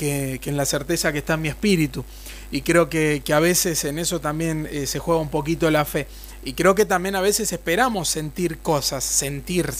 [0.00, 2.04] que, en la certeza que está en mi espíritu.
[2.50, 6.06] Y creo que, a veces en eso también eh, se juega un poquito la fe.
[6.42, 9.70] Y creo que también a veces esperamos sentir cosas, sentir,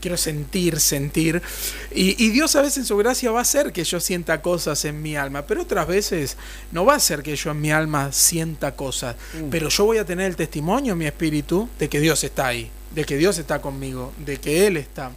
[0.00, 1.42] quiero sentir, sentir.
[1.90, 5.02] Y, Dios a veces en su gracia va a hacer que yo sienta cosas en
[5.02, 6.36] mi alma, pero otras veces
[6.70, 9.16] no va a hacer que yo en mi alma sienta cosas.
[9.34, 9.48] Mm.
[9.50, 12.70] Pero yo voy a tener el testimonio en mi espíritu de que Dios está ahí,
[12.94, 15.10] de que Dios está conmigo, de que Él está.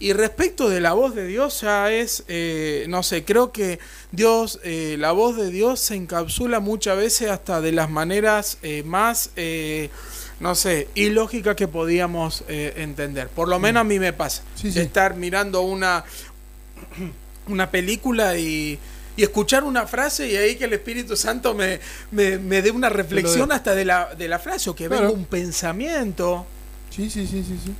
[0.00, 3.80] Y respecto de la voz de Dios, ya es, eh, no sé, creo que
[4.12, 8.82] Dios, eh, la voz de Dios se encapsula muchas veces hasta de las maneras eh,
[8.84, 9.30] más
[10.40, 13.28] no sé, ilógica que podíamos eh, entender.
[13.28, 14.42] Por lo menos a mí me pasa.
[14.62, 16.04] Estar mirando una,
[17.48, 18.78] una película y,
[19.16, 21.80] escuchar una frase y ahí que el Espíritu Santo me,
[22.12, 26.46] me, dé una reflexión hasta de la, de la frase o que venga un pensamiento.
[26.98, 27.56] Sí, sí, sí, sí.
[27.64, 27.72] sí.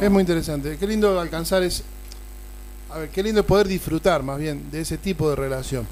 [0.00, 0.76] Es muy interesante.
[0.78, 1.82] Qué lindo alcanzar es...
[2.90, 5.84] A ver, qué lindo poder disfrutar más bien de ese tipo de relación.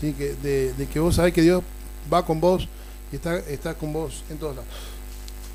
[0.00, 0.14] ¿sí?
[0.14, 1.62] Que, de, de que vos sabés que Dios
[2.10, 2.66] va con vos
[3.12, 4.70] y está, está con vos en todos lados.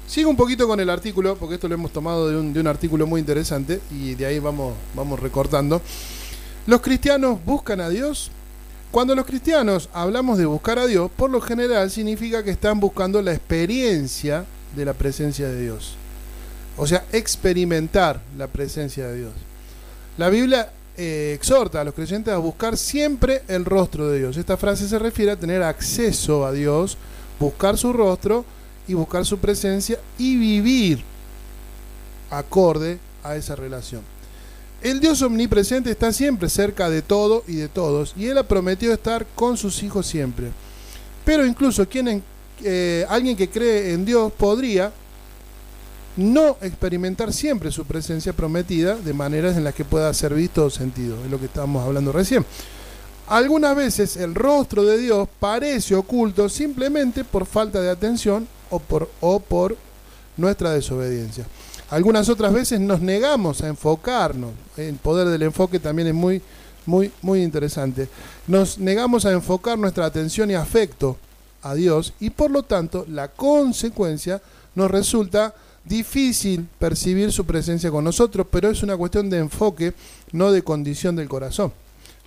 [0.06, 3.21] Sigo un poquito con el artículo, porque esto lo hemos tomado de un, artículo muy
[3.21, 5.82] interesante y de ahí vamos, vamos recortando.
[6.67, 8.30] ¿Los cristianos buscan a Dios?
[8.91, 13.19] Cuando los cristianos hablamos de buscar a Dios, por lo general significa que están buscando
[13.24, 14.45] la experiencia
[14.76, 15.95] de la presencia de Dios.
[16.77, 19.34] O sea, experimentar la presencia de Dios.
[20.17, 24.38] La Biblia eh, exhorta a los creyentes a buscar siempre el rostro de Dios.
[24.38, 26.97] Esta frase se refiere a tener acceso a Dios,
[27.39, 28.45] buscar su rostro
[28.88, 31.03] y buscar su presencia y vivir
[32.29, 34.01] acorde a esa relación.
[34.81, 38.93] El Dios omnipresente está siempre cerca de todo y de todos, y Él ha prometido
[38.93, 40.47] estar con sus hijos siempre.
[41.23, 42.23] Pero incluso quien,
[42.63, 44.91] eh, alguien que cree en Dios podría
[46.17, 50.69] no experimentar siempre su presencia prometida de maneras en las que pueda ser visto o
[50.69, 52.45] sentido, es lo que estábamos hablando recién.
[53.28, 59.10] Algunas veces el rostro de Dios parece oculto simplemente por falta de atención o por,
[59.21, 59.78] o por
[60.36, 61.45] nuestra desobediencia.
[61.89, 64.52] Algunas otras veces nos negamos a enfocarnos.
[64.78, 66.41] El poder del enfoque también es muy,
[66.86, 68.10] muy, muy interesante.
[68.47, 71.17] Nos negamos a enfocar nuestra atención y afecto
[71.62, 74.41] a Dios y por lo tanto la consecuencia
[74.76, 79.94] nos resulta difícil percibir su presencia con nosotros, pero es una cuestión de enfoque,
[80.32, 81.74] no de condición del corazón.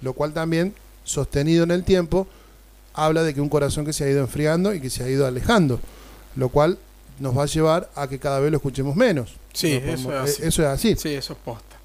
[0.01, 2.27] Lo cual también, sostenido en el tiempo,
[2.93, 5.27] habla de que un corazón que se ha ido enfriando y que se ha ido
[5.27, 5.81] alejando,
[6.37, 6.79] lo cual
[7.19, 9.35] nos va a llevar a que cada vez lo escuchemos menos.
[9.53, 10.43] Sí, eso, es así.
[10.43, 10.97] eso es así.
[10.97, 11.77] Sí, eso es posta.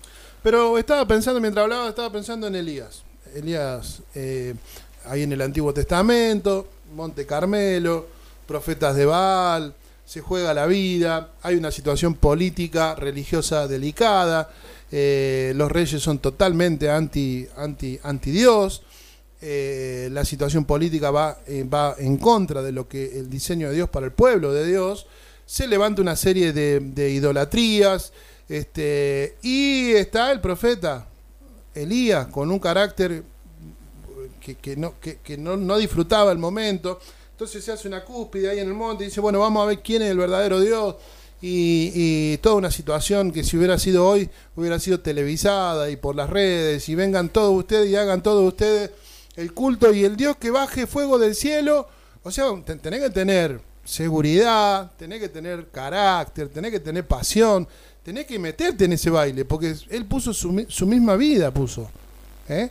[0.41, 3.03] Pero estaba pensando, mientras hablaba, estaba pensando en Elías.
[3.35, 4.55] Elías, eh,
[5.05, 8.07] ahí en el Antiguo Testamento, Monte Carmelo,
[8.47, 9.73] profetas de Baal,
[10.09, 14.49] se juega la vida, hay una situación política, religiosa delicada,
[14.91, 18.81] eh, los reyes son totalmente anti, anti, anti Dios,
[19.39, 23.75] eh, la situación política va, eh, va en contra de lo que el diseño de
[23.75, 25.05] Dios para el pueblo de Dios,
[25.45, 28.11] se levanta una serie de, idolatrías,
[28.49, 31.07] este, y está el profeta
[31.75, 33.21] Elías con un carácter
[34.41, 36.99] que, que no, que no, no disfrutaba el momento.
[37.39, 39.79] Entonces se hace una cúspide ahí en el monte y dice, bueno, vamos a ver
[39.79, 40.97] quién es el verdadero Dios.
[41.41, 46.29] Y, toda una situación que si hubiera sido hoy, hubiera sido televisada y por las
[46.29, 48.91] redes, y vengan todos ustedes y hagan todos ustedes
[49.37, 51.87] el culto y el Dios que baje fuego del cielo.
[52.23, 57.65] O sea, te- tenés que tener seguridad, tenés que tener carácter, tenés que tener pasión,
[58.03, 61.89] tenés que meterte en ese baile, porque él puso su, su misma vida, puso.
[62.49, 62.69] ¿eh?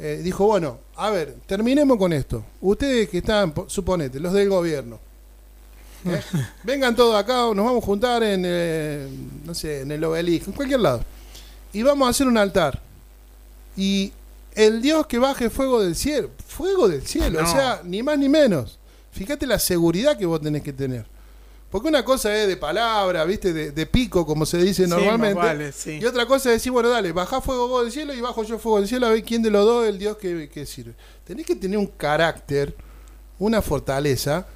[0.00, 2.44] Eh, dijo, bueno, a ver, terminemos con esto.
[2.60, 4.98] Ustedes que están, po- suponete, los del gobierno.
[6.04, 6.20] ¿eh?
[6.64, 9.08] Vengan todos acá, nos vamos a juntar en, eh,
[9.44, 11.02] no sé, en el obelisco, en cualquier lado.
[11.72, 12.80] Y vamos a hacer un altar.
[13.76, 14.12] Y
[14.54, 17.48] el Dios que baje fuego del cielo, fuego del cielo, No.
[17.48, 18.78] o sea, ni más ni menos.
[19.12, 21.06] Fíjate la seguridad que vos tenés que tener.
[21.70, 23.52] Porque una cosa es de palabra, ¿viste?
[23.52, 25.34] De, de pico, como se dice Sí, normalmente.
[25.36, 25.98] más vale, sí.
[26.02, 28.58] Y otra cosa es decir, bueno, dale, bajá fuego vos del cielo y bajo yo
[28.58, 30.94] fuego del cielo a ver quién de los dos es el Dios que, que sirve.
[31.24, 32.74] Tenés que tener un carácter,
[33.38, 34.46] una fortaleza.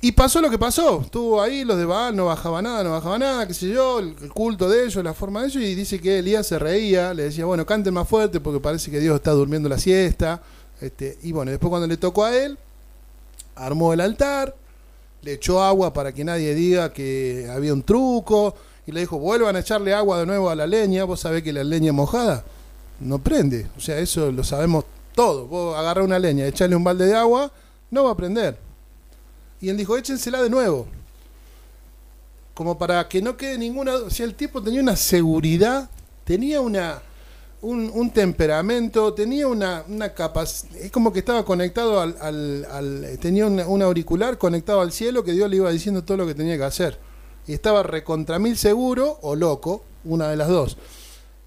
[0.00, 1.00] Y pasó lo que pasó.
[1.00, 4.14] Estuvo ahí, los de Baal no bajaba nada, no bajaba nada, qué sé yo, el,
[4.22, 5.62] el culto de ellos, la forma de ellos.
[5.64, 9.00] Y dice que Elías se reía, le decía, bueno, canten más fuerte porque parece que
[9.00, 10.40] Dios está durmiendo la siesta.
[10.80, 12.56] Este, y bueno, después cuando le tocó a él,
[13.56, 14.54] armó el altar,
[15.34, 18.54] echó agua para que nadie diga que había un truco.
[18.86, 21.04] Y le dijo, vuelvan a echarle agua de nuevo a la leña.
[21.04, 22.44] Vos sabés que la leña mojada
[23.00, 23.66] no prende.
[23.76, 25.48] O sea, eso lo sabemos todos.
[25.48, 27.52] Vos agarrás una leña, echarle un balde de agua,
[27.90, 28.58] no va a prender.
[29.60, 30.86] Y él dijo, échensela de nuevo.
[32.54, 33.94] Como para que no quede ninguna...
[33.94, 35.90] O sea, el tipo tenía una seguridad,
[36.24, 37.02] tenía una...
[37.60, 43.18] Un, un temperamento, tenía una, una capacidad, es como que estaba conectado al, al- al-
[43.20, 46.34] tenía una- un auricular conectado al cielo que Dios le iba diciendo todo lo que
[46.36, 46.98] tenía que hacer.
[47.48, 50.76] Y estaba recontra mil seguro o loco, una de las dos.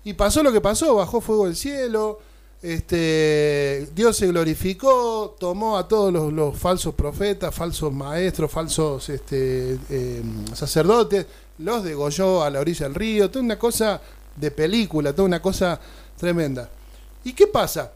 [0.04, 2.19] Y pasó lo que pasó, bajó fuego del cielo,
[2.62, 10.21] este, Dios se glorificó, tomó a todos los, falsos profetas, falsos maestros, falsos este, eh,
[10.54, 11.26] sacerdotes,
[11.60, 14.02] los degolló a la orilla del río, toda una cosa
[14.36, 15.80] de película, toda una cosa
[16.22, 16.70] tremenda.
[17.24, 17.92] ¿Y qué pasa?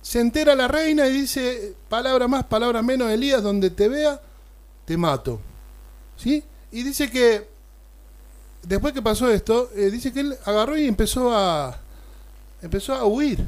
[0.00, 4.18] Se entera la reina y dice, palabra más, palabra menos, Elías, donde te vea,
[4.86, 5.38] te mato.
[6.16, 6.42] ¿Sí?
[6.72, 7.46] Y dice que
[8.62, 11.78] después que pasó esto, eh, dice que él agarró y empezó a
[12.62, 13.44] empezó a huir.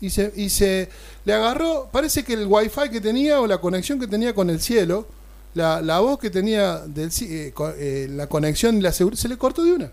[0.00, 0.88] Y se, y se
[1.24, 4.60] le agarró, parece que el wifi que tenía o la conexión que tenía con el
[4.60, 5.06] cielo,
[5.54, 9.62] la, la voz que tenía del eh, eh, la conexión la seguridad, se le cortó
[9.62, 9.92] de una.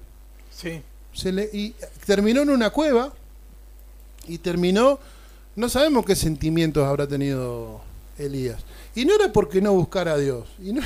[0.52, 0.82] Sí.
[1.14, 3.14] Se le, y terminó en una cueva
[4.28, 5.00] y terminó,
[5.56, 7.82] no sabemos qué sentimientos habrá tenido
[8.18, 8.62] Elías.
[8.96, 10.48] Y no era porque no buscara a Dios.
[10.64, 10.82] Y no,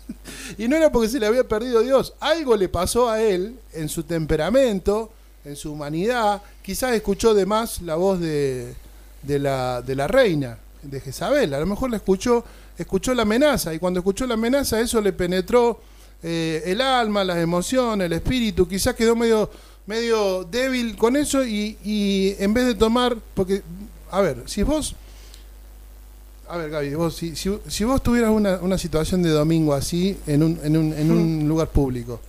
[0.58, 2.14] y no era porque se le había perdido Dios.
[2.20, 5.10] Algo le pasó a él en su temperamento,
[5.44, 6.42] en su humanidad.
[6.62, 8.74] Quizás escuchó de más la voz de,
[9.22, 11.54] de, la, de la reina, de Jezabel.
[11.54, 12.44] A lo mejor la escuchó,
[12.78, 13.74] escuchó la amenaza.
[13.74, 15.80] Y cuando escuchó la amenaza, eso le penetró
[16.22, 18.68] eh, el alma, las emociones, el espíritu.
[18.68, 19.50] Quizás quedó medio,
[19.90, 23.60] medio débil con eso y, y en vez de tomar, porque,
[24.12, 24.94] a ver, si vos,
[26.48, 30.16] a ver Gaby, vos, si, si, si vos tuvieras una, una situación de domingo así
[30.28, 32.20] en un, en un, en un lugar público,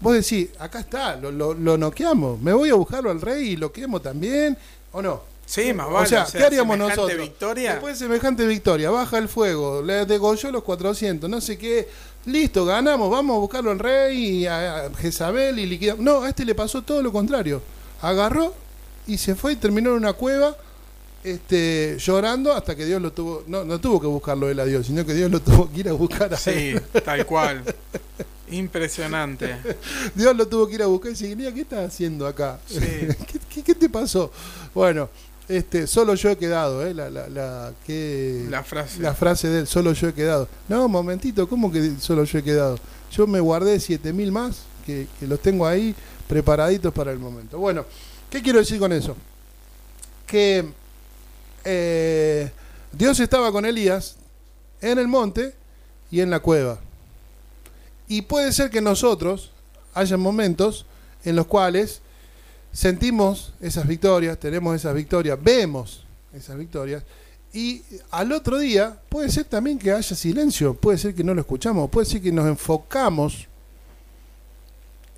[0.00, 3.56] vos decís, acá está, lo, lo, lo noqueamos, me voy a buscarlo al rey y
[3.56, 4.56] lo quemo también,
[4.92, 5.20] ¿o no?
[5.46, 6.04] Sí, más vale.
[6.04, 7.18] o, sea, ¿qué haríamos nosotros?
[7.18, 7.72] victoria.
[7.72, 11.88] Después de semejante victoria, baja el fuego, le degolló los 400, no sé qué.
[12.28, 16.04] Listo, ganamos, vamos a buscarlo al rey y a, Jezabel y liquidamos.
[16.04, 17.62] No, a este le pasó todo lo contrario.
[18.02, 18.54] Agarró
[19.06, 20.54] y se fue y terminó en una cueva
[21.24, 23.44] este, llorando hasta que Dios lo tuvo.
[23.46, 25.88] No, no tuvo que buscarlo él a Dios, sino que Dios lo tuvo que ir
[25.88, 26.82] a buscar a Sí, él.
[27.02, 27.62] tal cual.
[28.50, 29.56] Impresionante.
[30.14, 32.58] Dios lo tuvo que ir a buscar y decir, "Mira, ¿qué estás haciendo acá?
[32.66, 32.78] Sí.
[33.26, 34.30] ¿Qué, qué, qué te pasó?
[34.74, 35.08] Bueno,
[35.48, 36.92] este, solo yo he quedado, ¿eh?
[36.92, 39.00] La, la, la, que, La frase.
[39.00, 40.48] la frase de él, solo yo he quedado.
[40.68, 42.78] No, momentito, ¿cómo que solo yo he quedado?
[43.10, 45.94] Yo me guardé 7000 más, que, que los tengo ahí
[46.28, 47.58] preparaditos para el momento.
[47.58, 47.84] Bueno,
[48.30, 49.16] ¿qué quiero decir con eso?
[50.26, 50.66] Que
[51.64, 52.50] eh,
[52.92, 54.16] Dios estaba con Elías
[54.80, 55.54] en el monte
[56.10, 56.78] y en la cueva.
[58.06, 59.50] Y puede ser que nosotros
[59.94, 60.86] haya momentos
[61.24, 62.00] en los cuales
[62.78, 67.02] sentimos esas victorias, tenemos esas victorias, vemos esas victorias,
[67.52, 71.40] y al otro día puede ser también que haya silencio, puede ser que no lo
[71.40, 73.48] escuchamos, puede ser que nos enfocamos,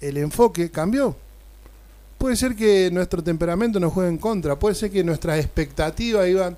[0.00, 1.14] el enfoque cambió.
[2.16, 6.56] Puede ser que nuestro temperamento nos juegue en contra, puede ser que nuestras expectativas iban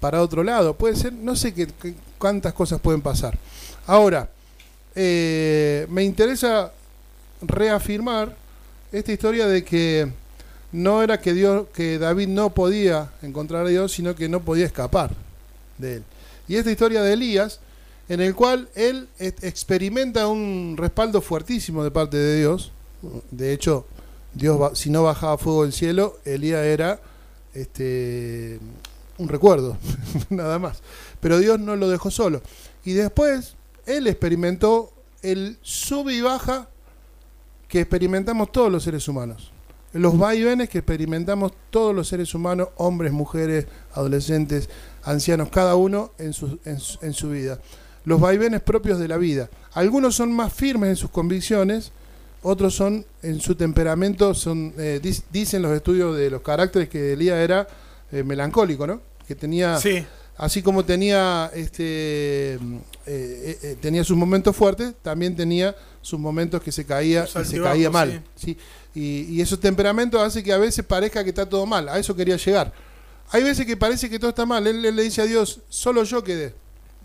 [0.00, 1.66] para otro lado, puede ser, no sé qué,
[2.18, 3.38] cuántas cosas pueden pasar.
[3.86, 4.28] Ahora,
[4.94, 6.70] eh, me interesa
[7.40, 8.36] reafirmar
[8.92, 10.20] esta historia de que
[10.72, 14.66] no era que Dios, que David no podía encontrar a Dios, sino que no podía
[14.66, 15.14] escapar
[15.78, 16.04] de él.
[16.48, 17.60] Y esta historia de Elías,
[18.08, 22.72] en el cual él experimenta un respaldo fuertísimo de parte de Dios.
[23.30, 23.86] De hecho,
[24.34, 27.00] Dios si no bajaba fuego del cielo, Elías era
[27.54, 28.58] este
[29.18, 29.76] un recuerdo,
[30.30, 30.82] nada más.
[31.20, 32.42] Pero Dios no lo dejó solo.
[32.84, 33.54] Y después
[33.86, 36.68] él experimentó el sube y baja
[37.68, 39.51] que experimentamos todos los seres humanos.
[39.92, 44.68] Los vaivenes que experimentamos todos los seres humanos, hombres, mujeres, adolescentes,
[45.04, 47.58] ancianos, cada uno en su, en en su vida.
[48.04, 49.48] Los vaivenes propios de la vida.
[49.74, 51.92] Algunos son más firmes en sus convicciones,
[52.42, 57.12] otros son en su temperamento, son eh, dis- dicen los estudios de los caracteres que
[57.12, 57.68] Elías era
[58.10, 59.00] eh, melancólico, ¿no?
[59.28, 60.04] Que tenía Sí,
[60.36, 62.58] así como tenía este eh,
[63.06, 67.90] eh, tenía sus momentos fuertes, también tenía sus momentos que se caía y se caía
[67.90, 68.22] mal.
[68.36, 68.56] ¿sí?
[68.94, 71.88] Y, y esos temperamentos hace que a veces parezca que está todo mal.
[71.88, 72.72] A eso quería llegar.
[73.30, 74.66] Hay veces que parece que todo está mal.
[74.66, 76.54] Él, él le dice a Dios, solo yo quedé.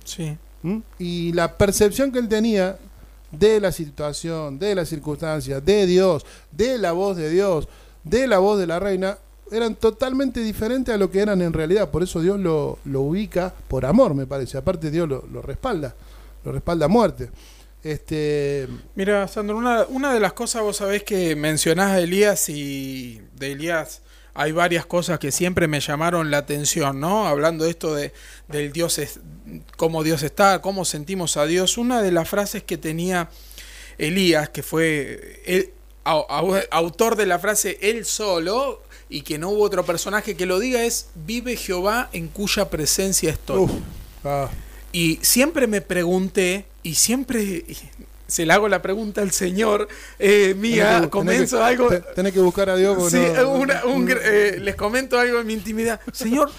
[0.03, 0.37] sí.
[0.63, 0.79] ¿Mm?
[0.97, 2.77] Y la percepción que él tenía
[3.31, 7.67] de la situación, de las circunstancias, de Dios, de la voz de Dios,
[8.03, 9.19] de la voz de la reina,
[9.51, 11.91] eran totalmente diferentes a lo que eran en realidad.
[11.91, 14.57] Por eso Dios lo, lo ubica por amor, me parece.
[14.57, 15.93] Aparte Dios lo, lo respalda,
[16.43, 17.29] lo respalda a muerte.
[17.87, 23.21] Este, Mira, Sandro, una, una de las cosas, vos sabés que mencionás a Elías y
[23.35, 24.01] de Elías
[24.33, 27.27] hay varias cosas que siempre me llamaron la atención, ¿no?
[27.27, 28.11] Hablando de esto de,
[28.49, 29.21] del Dios, es,
[29.77, 31.77] cómo Dios está, cómo sentimos a Dios.
[31.77, 33.29] Una de las frases que tenía
[33.97, 35.71] Elías, que fue el
[36.69, 40.83] autor de la frase él solo, y que no hubo otro personaje que lo diga,
[40.83, 43.61] es vive Jehová en cuya presencia estoy.
[43.61, 43.71] uf,
[44.25, 44.49] ah,
[44.91, 47.63] Y siempre me pregunté, y siempre
[48.27, 49.87] se le hago la pregunta al Señor,
[50.19, 51.89] eh, tenés mía, que- comienzo tenés que- algo...
[51.89, 53.11] te- Tenés que buscar a Dios.
[53.11, 55.99] Sí, no- una- un gr- eh, les comento algo en mi intimidad.
[56.11, 56.51] Señor,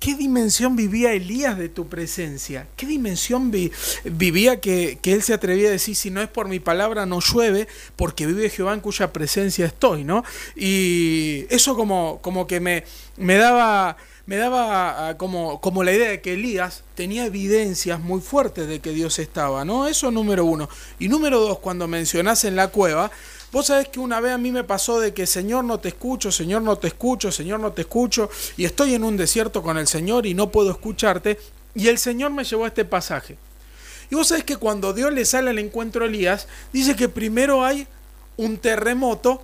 [0.00, 2.66] ¿qué dimensión vivía Elías de tu presencia?
[2.76, 3.70] ¿Qué dimensión vi-
[4.04, 7.20] vivía que, que él se atrevía a decir, si no es por mi palabra no
[7.20, 10.24] llueve, porque vive Jehová en cuya presencia estoy, ¿no?
[10.56, 12.84] Y eso como, como que me,
[13.16, 13.96] me daba...
[14.26, 18.90] Me daba como, como la idea de que Elías tenía evidencias muy fuertes de que
[18.90, 19.86] Dios estaba, ¿no?
[19.86, 20.68] Eso número uno.
[20.98, 23.10] Y número dos, cuando mencionás en la cueva,
[23.54, 26.32] Vos sabés que una vez a mí me pasó de que Señor no te escucho,
[26.32, 29.86] Señor no te escucho, Señor no te escucho, y estoy en un desierto con el
[29.86, 31.38] Señor y no puedo escucharte,
[31.72, 33.38] y el Señor me llevó a este pasaje.
[34.10, 37.64] Y vos sabés que cuando Dios le sale al encuentro a Elías, dice que primero
[37.64, 37.86] hay
[38.36, 39.40] un terremoto,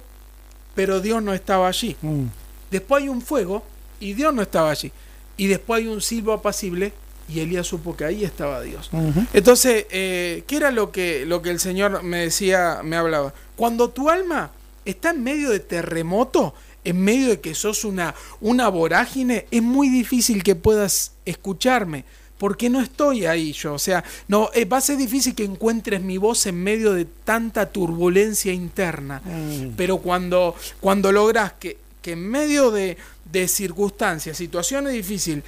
[0.75, 1.97] pero Dios no estaba allí.
[2.03, 2.25] Mm.
[2.73, 3.63] Después hay un fuego
[4.01, 4.91] y Dios no estaba allí.
[5.37, 6.93] Y después hay un silbo apacible
[7.33, 8.91] y Elías supo que ahí estaba Dios.
[9.33, 13.33] Entonces, eh, ¿qué era lo que, lo que el Señor me decía, me hablaba?
[13.57, 14.51] Cuando tu alma
[14.85, 19.89] está en medio de terremoto, en medio de que sos una, una vorágine, es muy
[19.89, 22.05] difícil que puedas escucharme.
[22.39, 23.75] porque no estoy ahí yo.
[23.75, 27.05] O sea, no, eh, va a ser difícil que encuentres mi voz en medio de
[27.05, 29.21] tanta turbulencia interna.
[29.23, 29.75] Mm.
[29.77, 32.97] Pero cuando, cuando logras que, que en medio de,
[33.33, 35.45] de circunstancias, situaciones difíciles,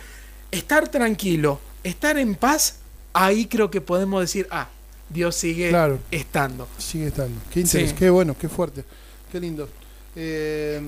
[0.51, 2.77] estar tranquilo, estar en paz,
[3.13, 4.69] ahí creo que podemos decir, ah,
[5.09, 5.99] Dios sigue Claro.
[6.11, 6.69] estando.
[6.79, 7.41] Sigue estando.
[7.53, 7.97] Qué interés, Sí.
[7.99, 8.85] qué bueno, qué fuerte,
[9.31, 9.69] qué lindo.
[10.17, 10.81] Eh,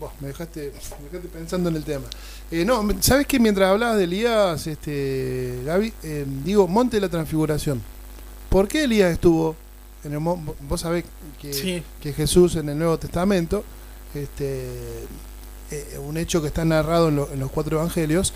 [0.00, 2.04] vos, me dejaste, me dejaste pensando en el tema.
[2.50, 7.08] Eh, no, ¿sabes que mientras hablabas de Elías, este, Gaby, eh, digo, Monte de la
[7.08, 7.82] Transfiguración?
[8.50, 9.56] ¿Por qué Elías estuvo
[10.04, 11.04] en el Vos sabés
[11.40, 11.82] que, Sí.
[12.00, 13.64] que Jesús en el Nuevo Testamento,
[14.14, 14.66] este,
[15.70, 18.32] eh, un hecho que está narrado en, lo- en los cuatro evangelios,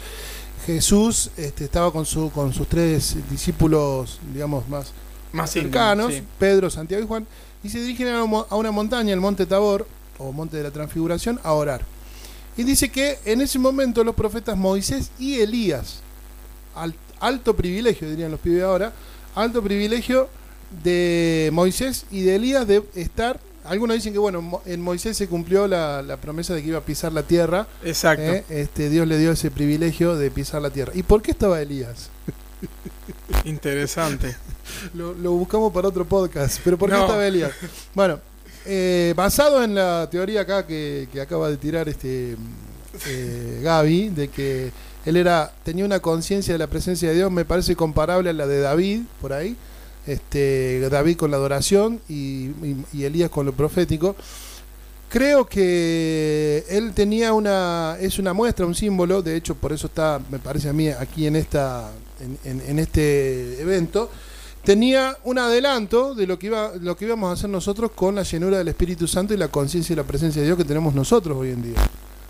[0.66, 4.92] Jesús este, estaba con, su, con sus tres discípulos, digamos, más
[5.32, 6.22] Más cercanos, sí.
[6.38, 7.26] Pedro, Santiago y Juan,
[7.62, 9.86] y se dirigen a una, mo- a una montaña, el monte Tabor,
[10.18, 11.82] o monte de la transfiguración, a orar.
[12.56, 16.00] Y dice que en ese momento los profetas Moisés y Elías,
[16.74, 18.92] al- alto privilegio, dirían los pibes ahora,
[19.34, 20.28] alto privilegio
[20.84, 25.66] de Moisés y de Elías de estar, algunos dicen que bueno, en Moisés se cumplió
[25.68, 28.22] la, la promesa de que iba a pisar la tierra, Exacto.
[28.22, 28.44] ¿eh?
[28.48, 30.92] este, Dios le dio ese privilegio de pisar la tierra.
[30.94, 32.11] ¿Y por qué estaba Elías?
[33.44, 34.36] Interesante.
[34.94, 37.02] Lo, lo buscamos para otro podcast, pero ¿por qué No.
[37.02, 37.52] estaba Elías?
[37.94, 38.20] Bueno,
[38.66, 42.36] eh, basado en la teoría acá que, que acaba de tirar este
[43.06, 44.70] eh, Gaby, de que
[45.04, 48.46] él era tenía una conciencia de la presencia de Dios, me parece comparable a la
[48.46, 49.56] de David, por ahí.
[50.07, 52.51] Este, David con la adoración y,
[52.98, 54.16] Elías con lo profético.
[55.09, 60.20] Creo que él tenía una, es una muestra, un símbolo, de hecho por eso está,
[60.30, 61.90] me parece a mí, aquí en, esta,
[62.44, 64.09] en este evento,
[64.64, 68.22] tenía un adelanto de lo que, iba, lo que íbamos a hacer nosotros con la
[68.22, 71.36] llenura del Espíritu Santo y la conciencia y la presencia de Dios que tenemos nosotros
[71.36, 71.80] hoy en día.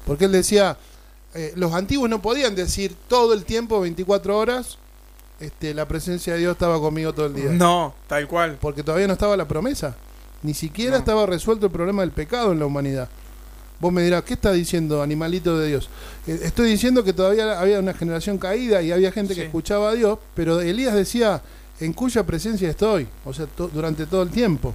[0.07, 0.77] Porque él decía,
[1.35, 4.79] eh, los antiguos no podían decir todo el tiempo, 24 horas,
[5.41, 7.51] este, la presencia de Dios estaba conmigo todo el día.
[7.51, 8.59] No, tal cual.
[8.61, 9.97] Porque todavía no estaba la promesa.
[10.43, 10.97] Ni siquiera No.
[10.99, 13.09] estaba resuelto el problema del pecado en la humanidad.
[13.80, 15.88] Vos me dirás, ¿qué está diciendo animalito de Dios?
[16.26, 19.95] Eh, estoy diciendo que todavía había una generación caída y había gente que escuchaba a
[19.95, 21.41] Dios, pero Elías decía,
[21.80, 24.74] en cuya presencia estoy, o sea, to- durante todo el tiempo.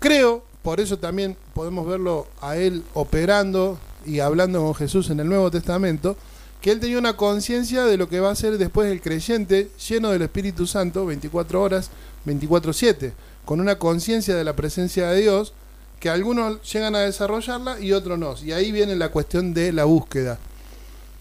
[0.00, 5.28] Creo, por eso también podemos verlo a él operando y hablando con Jesús en el
[5.28, 6.16] Nuevo Testamento,
[6.64, 10.08] que él tenía una conciencia de lo que va a ser después el creyente lleno
[10.08, 11.90] del Espíritu Santo, 24 horas,
[12.24, 13.12] 24/7,
[13.44, 15.52] con una conciencia de la presencia de Dios,
[16.00, 18.34] que algunos llegan a desarrollarla y otros no.
[18.42, 20.38] Y ahí viene la cuestión de la búsqueda.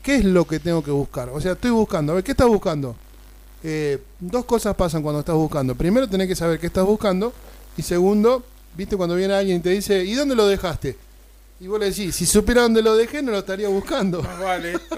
[0.02, 1.28] ¿Qué es lo que tengo que buscar?
[1.28, 2.14] O sea, estoy buscando.
[2.14, 2.96] A ver, ¿qué estás buscando?
[3.64, 5.76] Eh, dos cosas pasan cuando estás buscando.
[5.76, 7.34] Primero, tenés que saber qué estás buscando.
[7.76, 8.44] Y segundo,
[8.78, 10.96] viste cuando viene alguien y te dice, ¿y dónde lo dejaste?
[11.60, 14.22] Y vos le decís, si supiera dónde lo dejé, no lo estaría buscando.
[14.22, 14.74] Más vale.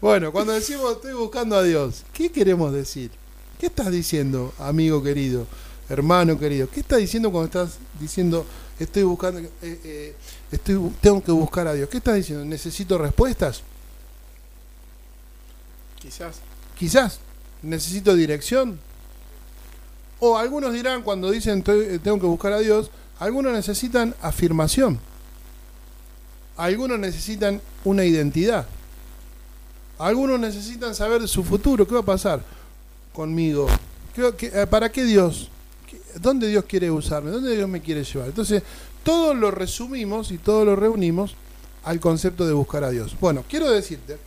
[0.00, 3.10] Bueno, cuando decimos estoy buscando a Dios, ¿qué queremos decir?
[3.60, 5.46] ¿Qué estás diciendo, amigo querido,
[5.88, 6.68] hermano querido?
[6.68, 8.44] ¿Qué estás diciendo cuando estás diciendo
[8.80, 10.16] estoy buscando, eh, eh,
[10.50, 11.88] estoy, tengo que buscar a Dios?
[11.88, 12.44] ¿Qué estás diciendo?
[12.44, 13.62] ¿Necesito respuestas?
[16.00, 16.36] Quizás.
[16.76, 17.18] Quizás.
[17.62, 18.80] ¿Necesito dirección?
[20.18, 22.90] O algunos dirán cuando dicen "Estoy- eh, tengo que buscar a Dios,
[23.22, 24.98] algunos necesitan afirmación.
[26.56, 28.66] Algunos necesitan una identidad.
[29.98, 32.42] Algunos necesitan saber su futuro, qué va a pasar
[33.12, 33.68] conmigo.
[34.14, 35.48] ¿Qué- qué- eh, ¿Para qué Dios?
[35.88, 37.30] ¿Qué- ¿Dónde Dios quiere usarme?
[37.30, 38.28] ¿Dónde Dios me quiere llevar?
[38.28, 38.62] Entonces,
[39.04, 41.34] todo lo resumimos y todo lo reunimos
[41.84, 43.16] al concepto de buscar a Dios.
[43.20, 44.18] Bueno, quiero decirte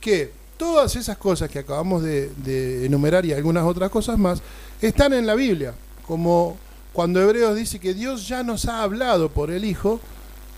[0.00, 4.40] que todas esas cosas que acabamos de enumerar y algunas otras cosas más
[4.80, 5.74] están en la Biblia,
[6.06, 6.56] como
[6.96, 10.00] cuando Hebreos dice que Dios ya nos ha hablado por el Hijo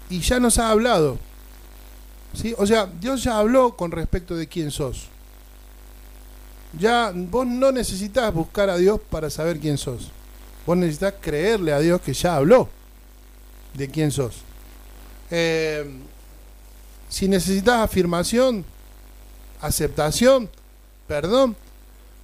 [0.08, 1.18] y ya nos ha hablado.
[2.32, 2.54] ¿sí?
[2.58, 5.08] O sea, Dios ya habló con respecto de quién sos.
[6.78, 10.12] Ya vos no necesitas buscar a Dios para saber quién sos.
[10.64, 12.68] Vos necesitas creerle a Dios que ya habló
[13.74, 14.36] de quién sos.
[15.32, 15.90] Eh,
[17.08, 18.64] si necesitas afirmación,
[19.60, 20.48] aceptación,
[21.08, 21.56] perdón,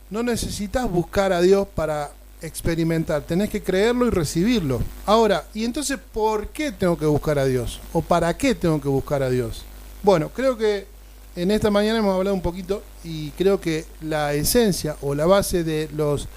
[0.09, 2.12] no necesitas buscar a Dios para
[2.45, 4.80] experimentar, tenés que creerlo y recibirlo.
[5.07, 7.80] Ahora, ¿y entonces por qué tengo que buscar a Dios?
[7.92, 9.64] ¿O para qué tengo que buscar a Dios?
[10.03, 10.86] Bueno, creo que
[11.36, 15.64] en esta mañana hemos hablado un poquito y creo que la esencia o la base
[15.64, 16.28] de los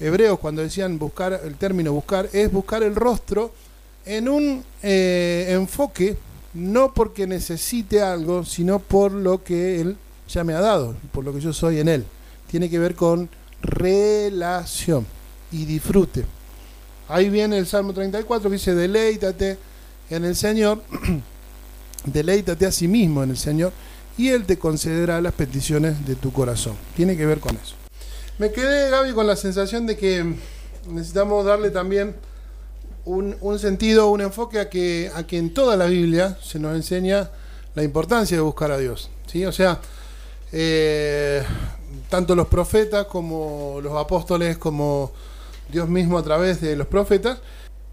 [0.00, 3.52] hebreos cuando decían buscar, el término buscar, es buscar el rostro
[4.06, 6.16] en un eh, enfoque,
[6.54, 9.96] no porque necesite algo, sino por lo que Él
[10.28, 12.04] ya me ha dado, por lo que yo soy en Él.
[12.50, 13.28] Tiene que ver con
[13.60, 15.04] relación
[15.52, 16.24] y disfrute.
[17.08, 19.58] Ahí viene el Salmo 34 que dice, deleítate
[20.10, 20.82] en el Señor,
[22.04, 23.72] deleítate a sí mismo en el Señor,
[24.16, 26.76] y Él te concederá las peticiones de tu corazón.
[26.96, 27.76] Tiene que ver con eso.
[28.38, 30.34] Me quedé, Gaby, con la sensación de que
[30.88, 32.14] necesitamos darle también
[33.04, 37.30] un, sentido, un enfoque a que, a que en toda la Biblia se nos enseña
[37.74, 39.10] la importancia de buscar a Dios.
[39.26, 39.46] ¿sí?
[39.46, 39.80] O sea,
[40.52, 41.42] eh,
[42.08, 45.12] tanto los profetas como los apóstoles, como
[45.68, 47.40] Dios mismo a través de los profetas,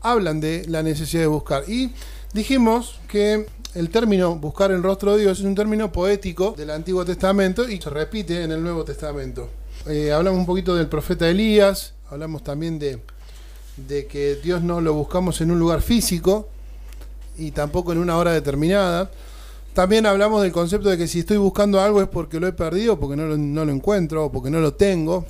[0.02, 1.64] hablan de la necesidad de buscar.
[1.68, 1.92] Y
[2.34, 7.04] dijimos que el término buscar el rostro de Dios es un término poético del Antiguo
[7.04, 9.50] Testamento y se repite en el Nuevo Testamento.
[9.88, 13.02] Eh, hablamos un poquito del profeta Elías, hablamos también de,
[14.08, 16.48] que Dios no lo buscamos en un lugar físico
[17.38, 19.12] y tampoco en una hora determinada.
[19.74, 22.98] También hablamos del concepto de que si estoy buscando algo es porque lo he perdido,
[22.98, 25.26] porque no lo encuentro o porque no lo tengo.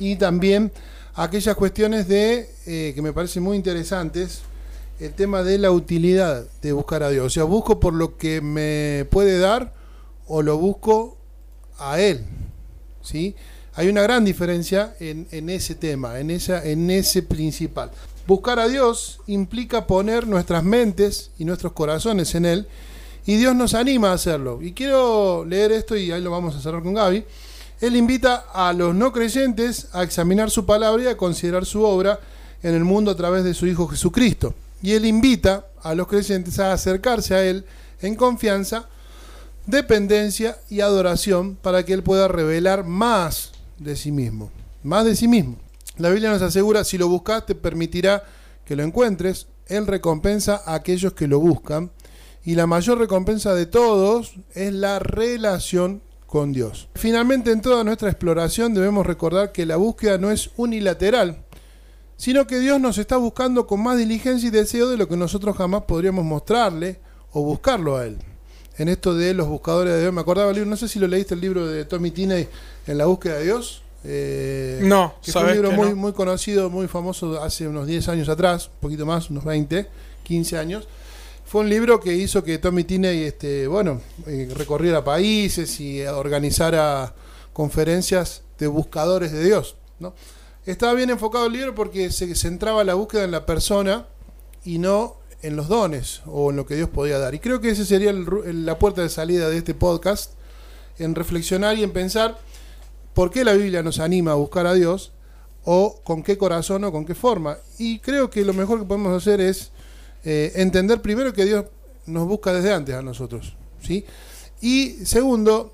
[0.00, 0.72] Y también
[1.16, 4.42] aquellas cuestiones de eh, que me parecen muy interesantes,
[5.00, 7.26] el tema de la utilidad de buscar a Dios.
[7.26, 9.72] O sea, busco por lo que me puede dar
[10.26, 11.16] o lo busco
[11.78, 12.24] a Él.
[13.02, 13.34] ¿sí?
[13.74, 17.90] Hay una gran diferencia en, en ese tema, en, esa, en ese principal.
[18.26, 22.68] Buscar a Dios implica poner nuestras mentes y nuestros corazones en Él
[23.24, 24.60] y Dios nos anima a hacerlo.
[24.62, 27.24] Y quiero leer esto y ahí lo vamos a cerrar con Gaby.
[27.80, 32.20] Él invita a los no creyentes a examinar su palabra y a considerar su obra
[32.62, 34.54] en el mundo a través de su Hijo Jesucristo.
[34.82, 37.64] Y Él invita a los creyentes a acercarse a Él
[38.00, 38.88] en confianza,
[39.66, 44.50] dependencia y adoración para que Él pueda revelar más de sí mismo.
[44.82, 45.56] Más de sí mismo.
[45.98, 48.24] La Biblia nos asegura, si lo buscas, te permitirá
[48.64, 49.48] que lo encuentres.
[49.66, 51.90] Él recompensa a aquellos que lo buscan
[52.44, 56.88] y la mayor recompensa de todos es la relación con Dios.
[56.94, 61.44] Finalmente, en toda nuestra exploración debemos recordar que la búsqueda no es unilateral,
[62.16, 65.56] sino que Dios nos está buscando con más diligencia y deseo de lo que nosotros
[65.56, 66.98] jamás podríamos mostrarle
[67.32, 68.18] o buscarlo a Él.
[68.78, 71.06] En esto de los buscadores de Dios, me acordaba el libro, no sé si lo
[71.06, 72.48] leíste el libro de Tommy Tinney
[72.86, 73.82] en la búsqueda de Dios.
[74.04, 78.28] Eh, no, que fue un libro muy, muy conocido, muy famoso hace unos 10 años
[78.28, 79.88] atrás, un poquito más, unos 20,
[80.22, 80.86] 15 años
[81.46, 87.14] fue un libro que hizo que Tommy Tinney, este, bueno, eh, recorriera países y organizara
[87.52, 89.76] conferencias de buscadores de Dios.
[90.00, 90.12] ¿no?
[90.66, 94.06] Estaba bien enfocado el libro porque se centraba la búsqueda en la persona
[94.64, 97.32] y no en los dones o en lo que Dios podía dar.
[97.36, 100.32] Y creo que esa sería la puerta de salida de este podcast,
[100.98, 102.40] en reflexionar y en pensar
[103.14, 105.12] por qué la Biblia nos anima a buscar a Dios
[105.64, 107.58] o con qué corazón o con qué forma.
[107.78, 109.70] Y creo que lo mejor que podemos hacer es
[110.28, 111.66] eh, entender primero que Dios
[112.06, 113.54] nos busca desde antes a nosotros.
[113.80, 114.04] ¿sí?
[114.60, 115.72] Y segundo,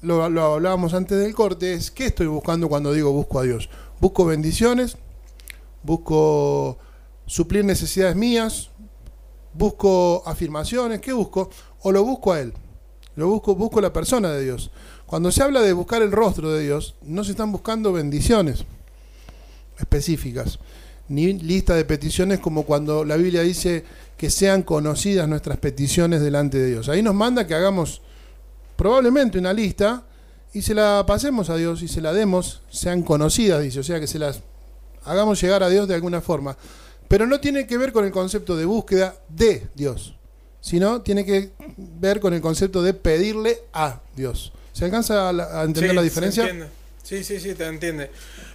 [0.00, 3.68] lo, hablábamos antes del corte, es qué estoy buscando cuando digo busco a Dios.
[4.00, 4.96] Busco bendiciones,
[5.82, 6.78] busco
[7.26, 8.70] suplir necesidades mías,
[9.52, 11.50] busco afirmaciones, ¿qué busco?
[11.82, 12.54] O lo busco a Él.
[13.16, 14.70] Lo busco, busco la persona de Dios.
[15.04, 18.64] Cuando se habla de buscar el rostro de Dios, no se están buscando bendiciones
[19.76, 20.58] específicas
[21.10, 23.84] ni lista de peticiones como cuando la Biblia dice
[24.16, 26.88] que sean conocidas nuestras peticiones delante de Dios.
[26.88, 28.00] Ahí nos manda que hagamos
[28.76, 30.04] probablemente una lista
[30.54, 33.98] y se la pasemos a Dios y se la demos, sean conocidas, dice, o sea
[33.98, 34.40] que se las
[35.04, 36.56] hagamos llegar a Dios de alguna forma.
[37.08, 40.14] Pero no tiene que ver con el concepto de búsqueda de Dios,
[40.60, 44.52] sino tiene que ver con el concepto de pedirle a Dios.
[44.72, 46.48] ¿Se alcanza a, entender la diferencia?
[47.02, 48.10] Sí, sí, sí, te entiende.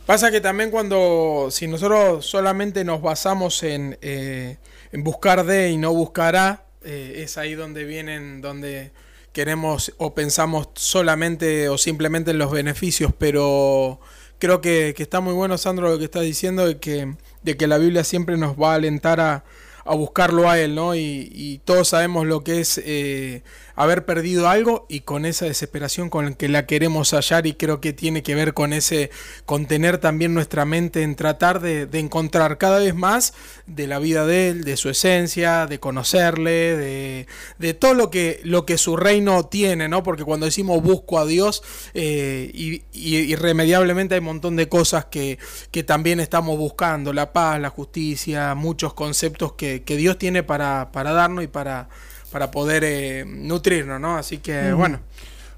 [0.06, 4.58] Pasa que también cuando, si nosotros solamente nos basamos en, eh,
[4.91, 8.91] en buscar de y no buscará, eh, es ahí donde vienen, donde
[9.34, 13.99] queremos o pensamos solamente o simplemente en los beneficios, pero
[14.38, 17.66] creo que, que está muy bueno, Sandro, lo que estás diciendo, de que, de que
[17.66, 19.43] la Biblia siempre nos va a alentar a,
[19.86, 20.95] a buscarlo a Él, ¿no?
[20.95, 23.43] Y, todos sabemos lo que es eh,
[23.76, 27.82] haber perdido algo y con esa desesperación con la que la queremos hallar y creo
[27.82, 29.11] que tiene que ver con ese
[29.45, 33.34] contener también nuestra mente en tratar de, encontrar cada vez más
[33.67, 38.41] de la vida de él, de su esencia, de conocerle, de, de, todo lo que,
[38.43, 40.03] lo que su reino tiene, ¿no?
[40.03, 41.63] Porque cuando decimos busco a Dios,
[41.93, 45.39] eh, y, irremediablemente hay un montón de cosas que,
[45.71, 50.91] que también estamos buscando, la paz, la justicia, muchos conceptos que, que Dios tiene para,
[50.91, 51.89] para darnos y para
[52.36, 54.17] para poder eh, nutrirnos, ¿no?
[54.17, 54.99] Así que, bueno.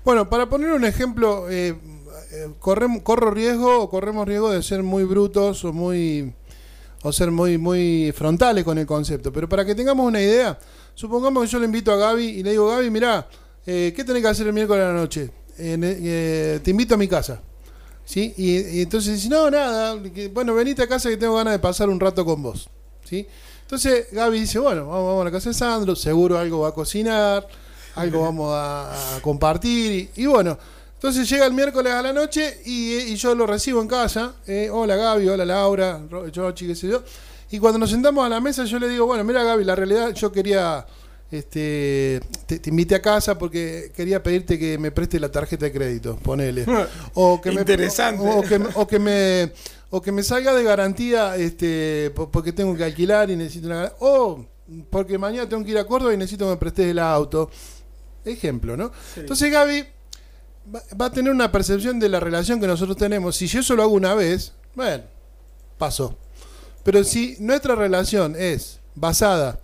[0.05, 1.75] Bueno, para poner un ejemplo, eh,
[2.31, 6.35] eh, corro riesgo o corremos riesgo de ser muy brutos o muy
[7.01, 10.59] o ser muy muy frontales con el concepto, pero para que tengamos una idea,
[10.93, 13.27] supongamos que yo le invito a Gaby y le digo, Gaby, mira,
[13.65, 15.31] ¿qué tenés que hacer el miércoles de la noche?
[15.57, 17.41] te invito a mi casa.
[18.05, 18.35] ¿Sí?
[18.37, 19.99] Y, entonces dice, no, nada,
[20.31, 22.69] bueno, venite a casa que tengo ganas de pasar un rato con vos.
[23.03, 23.25] ¿Sí?
[23.67, 27.45] Entonces Gaby dice, bueno, vamos, a la casa de Sandro, seguro algo va a cocinar,
[27.95, 30.09] algo vamos a, compartir.
[30.15, 30.57] Y, bueno,
[30.93, 34.35] entonces llega el miércoles a la noche y, yo lo recibo en casa.
[34.47, 37.03] Eh, hola Gaby, hola Laura, Rochi, qué sé yo.
[37.51, 40.13] Y cuando nos sentamos a la mesa yo le digo, bueno, mira Gaby, la realidad
[40.13, 40.85] yo quería
[41.29, 46.15] este, te, invité a casa porque quería pedirte que me preste la tarjeta de crédito,
[46.15, 46.65] ponele.
[47.15, 48.23] O que Interesante.
[48.23, 49.51] Me, o, que, o, que, me
[49.89, 54.45] o que me salga de garantía este porque tengo que alquilar y necesito una o
[54.89, 57.49] porque mañana tengo que ir a Córdoba y necesito que me prestes el auto.
[58.25, 58.91] Ejemplo, ¿no?
[59.15, 59.85] Entonces Gaby
[60.99, 63.37] va, a tener una percepción de la relación que nosotros tenemos.
[63.37, 65.03] Si yo eso lo hago una vez, bueno,
[65.77, 66.17] pasó.
[66.83, 69.59] Pero si nuestra relación es basada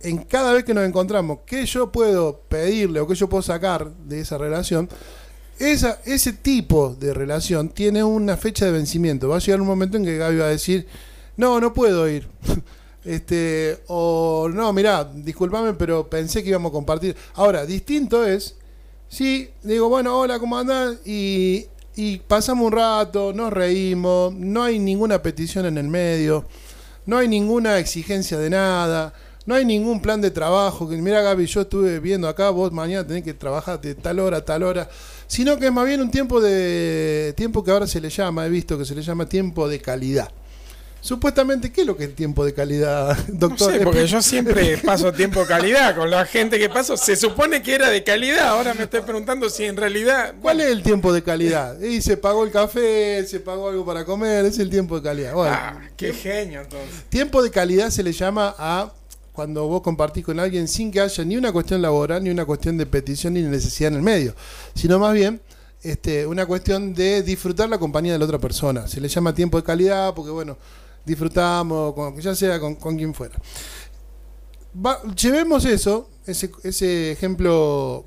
[0.00, 3.90] en cada vez que nos encontramos, qué yo puedo pedirle o qué yo puedo sacar
[3.90, 4.88] de esa relación,
[5.58, 9.28] esa, ese tipo de relación tiene una fecha de vencimiento.
[9.28, 10.86] Va a llegar un momento en que Gaby va a decir,
[11.36, 12.28] no, no puedo ir.
[13.04, 17.16] este, o no, mirá, discúlpame, pero pensé que íbamos a compartir.
[17.34, 18.56] Ahora, distinto es,
[19.08, 20.98] sí, digo, bueno, hola, ¿cómo andás?
[21.06, 26.44] Y, y pasamos un rato, nos reímos, no hay ninguna petición en el medio,
[27.06, 29.14] no hay ninguna exigencia de nada
[29.46, 30.88] no hay ningún plan de trabajo.
[30.88, 34.38] Que mira, Gaby, yo estuve viendo acá, vos mañana tenés que trabajar de tal hora
[34.38, 34.90] a tal hora.
[35.26, 37.34] Sino que es más bien un tiempo de.
[37.36, 40.30] tiempo que ahora se le llama, he visto que se le llama tiempo de calidad.
[41.00, 43.70] Supuestamente, ¿qué es lo que es tiempo de calidad, doctor?
[43.70, 46.96] No sé, porque yo siempre paso tiempo de calidad con la gente que paso.
[46.96, 48.48] Se supone que era de calidad.
[48.48, 50.34] Ahora me estoy preguntando si en realidad.
[50.42, 51.80] ¿Cuál es el tiempo de calidad?
[51.80, 55.34] Y se pagó el café, se pagó algo para comer, es el tiempo de calidad.
[55.36, 57.04] ah, qué genio entonces.
[57.08, 58.92] Tiempo de calidad se le llama a
[59.36, 62.78] cuando vos compartís con alguien sin que haya ni una cuestión laboral, ni una cuestión
[62.78, 64.34] de petición, ni necesidad en el medio,
[64.74, 65.42] sino más bien
[65.82, 68.88] este, una cuestión de disfrutar la compañía de la otra persona.
[68.88, 70.56] Se le llama tiempo de calidad porque, bueno,
[71.04, 73.36] disfrutamos, con, ya sea con, quien fuera.
[75.14, 78.06] llevemos eso, ese, ese ejemplo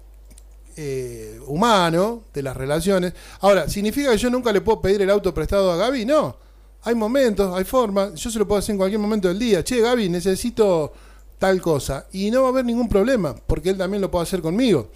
[0.75, 3.13] eh, humano de las relaciones.
[3.39, 6.05] Ahora, ¿significa que yo nunca le puedo pedir el auto prestado a Gaby?
[6.05, 6.35] No.
[6.81, 8.15] Hay momentos, hay formas.
[8.15, 9.63] Yo se lo puedo hacer en cualquier momento del día.
[9.63, 10.91] Che, Gaby, necesito
[11.39, 12.05] tal cosa.
[12.11, 14.89] Y no va a haber ningún problema, porque él también lo puede hacer conmigo.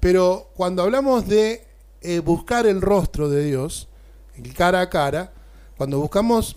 [0.00, 1.64] Pero cuando hablamos de
[2.02, 3.88] eh, buscar el rostro de Dios,
[4.36, 5.32] el cara a cara,
[5.78, 6.56] cuando buscamos,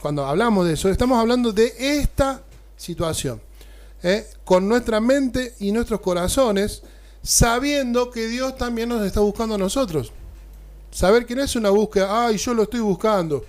[0.00, 2.42] cuando hablamos de eso, estamos hablando de esta
[2.76, 3.40] situación.
[4.02, 4.28] ¿eh?
[4.44, 6.82] Con nuestra mente y nuestros corazones,
[7.22, 10.12] sabiendo que Dios también nos está buscando a nosotros.
[10.90, 13.44] Saber que no es una búsqueda, ay, yo lo estoy buscando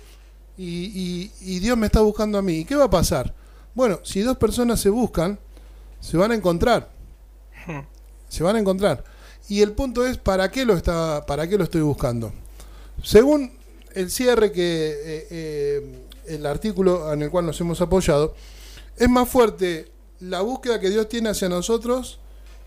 [0.58, 2.54] y, y Dios me está buscando a mí.
[2.60, 3.32] ¿Y qué va a pasar?
[3.76, 5.38] Bueno, si dos personas se buscan,
[6.00, 6.88] se van a encontrar.
[7.66, 7.80] Hmm.
[8.26, 9.04] Se van a encontrar.
[9.50, 12.32] Y el punto es, ¿para qué lo, está, para qué lo estoy buscando?
[13.04, 13.52] Según
[13.92, 18.34] el cierre que eh, eh, el artículo en el cual nos hemos apoyado,
[18.96, 22.18] es más fuerte la búsqueda que Dios tiene hacia nosotros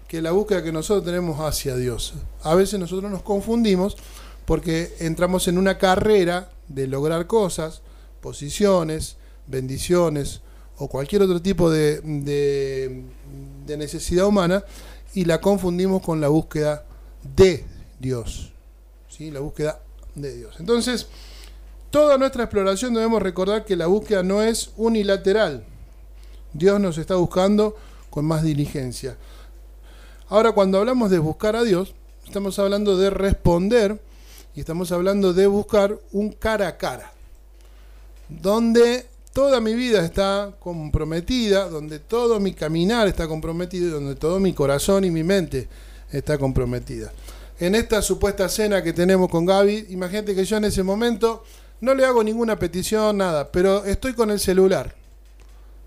[0.07, 2.13] que la búsqueda que nosotros tenemos hacia Dios.
[2.43, 3.97] A veces nosotros nos confundimos
[4.45, 7.81] porque entramos en una carrera de lograr cosas,
[8.21, 10.41] posiciones, bendiciones,
[10.79, 12.01] o cualquier otro tipo de,
[13.67, 14.63] necesidad humana
[15.13, 16.85] y la confundimos con la búsqueda
[17.35, 17.65] de
[17.99, 18.51] Dios.
[19.09, 19.29] ¿sí?
[19.29, 19.79] La búsqueda
[20.15, 20.55] de Dios.
[20.59, 21.07] Entonces,
[21.91, 25.65] toda nuestra exploración debemos recordar que la búsqueda no es unilateral.
[26.53, 27.75] Dios nos está buscando
[28.09, 29.17] con más diligencia.
[30.29, 31.93] Ahora, cuando hablamos de buscar a Dios,
[32.25, 33.99] estamos hablando de responder
[34.55, 37.11] y estamos hablando de buscar un cara a cara,
[38.29, 44.53] donde toda mi vida está comprometida, donde todo mi caminar está comprometido, donde todo mi
[44.53, 45.67] corazón y mi mente
[46.11, 47.11] está comprometida.
[47.59, 51.43] En esta supuesta cena que tenemos con Gaby, imagínate que yo en ese momento
[51.81, 54.95] no le hago ninguna petición, nada, pero estoy con el celular.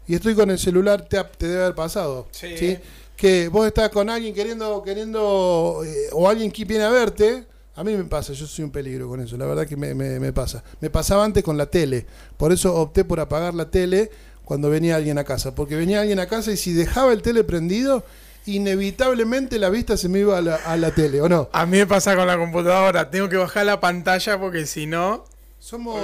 [0.07, 2.27] Y estoy con el celular, te, debe haber pasado.
[2.31, 2.79] Sí.
[3.17, 7.85] Que vos estás con alguien queriendo, queriendo, eh, o alguien que viene a verte, a
[7.85, 10.63] mí me pasa, yo soy un peligro con eso, la verdad que me, pasa.
[10.81, 12.07] Me pasaba antes con la tele,
[12.37, 14.11] por eso opté por apagar la tele
[14.45, 17.45] cuando venía alguien a casa, porque venía alguien a casa y si dejaba el tele
[17.45, 18.05] prendido,
[18.45, 21.49] inevitablemente la vista se me iba a la, tele, ¿o no?
[21.53, 25.25] A mí me pasa con la computadora, tengo que bajar la pantalla porque si no...
[25.59, 25.97] Somos,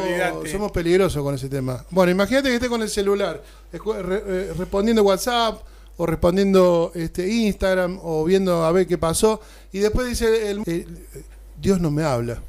[0.49, 1.85] somos peligrosos con ese tema.
[1.91, 3.43] Bueno, imagínate que esté con el celular,
[3.73, 5.61] eh, respondiendo WhatsApp
[5.97, 9.41] o respondiendo este, Instagram o viendo a ver qué pasó
[9.73, 10.63] y después dice el
[11.61, 12.41] Dios no me habla.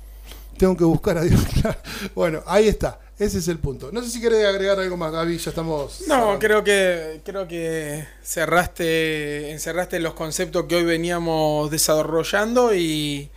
[0.57, 1.41] Tengo que buscar a Dios.
[2.15, 2.99] bueno, ahí está.
[3.17, 3.91] Ese es el punto.
[3.91, 5.37] No sé si querés agregar algo más, Gaby.
[5.37, 6.03] Ya estamos.
[6.07, 13.29] No, creo que creo que cerraste, encerraste los conceptos que hoy veníamos desarrollando y,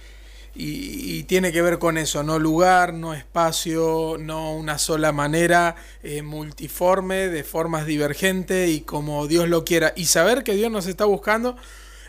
[0.55, 6.23] y, tiene que ver con eso, no lugar, no espacio, no una sola manera, eh,
[6.23, 9.93] multiforme, de formas divergentes y como Dios lo quiera.
[9.97, 11.57] Y saber que Dios nos está buscando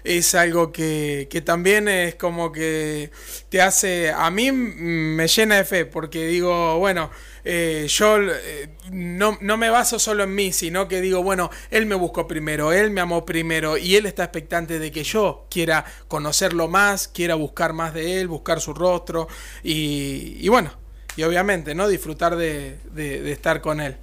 [0.03, 3.11] es algo que, que también es como que
[3.49, 7.09] te hace, a mí me llena de fe, porque digo, bueno,
[7.45, 11.85] eh, yo eh, no, no, me baso solo en mí, sino que digo, bueno, él
[11.85, 15.85] me buscó primero, él me amó primero y él está expectante de que yo quiera
[16.07, 19.27] conocerlo más, quiera buscar más de él, buscar su rostro
[19.63, 20.71] y, bueno,
[21.15, 21.87] y obviamente, ¿no?
[21.87, 23.97] Disfrutar de, de estar con él.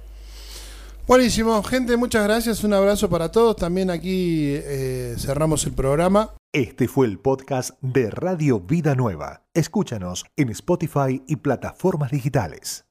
[1.07, 3.55] Buenísimo, gente, muchas gracias, un abrazo para todos.
[3.55, 6.35] También aquí eh, cerramos el programa.
[6.53, 9.43] Este fue el podcast de Radio Vida Nueva.
[9.53, 12.85] Escúchanos en Spotify y plataformas digitales.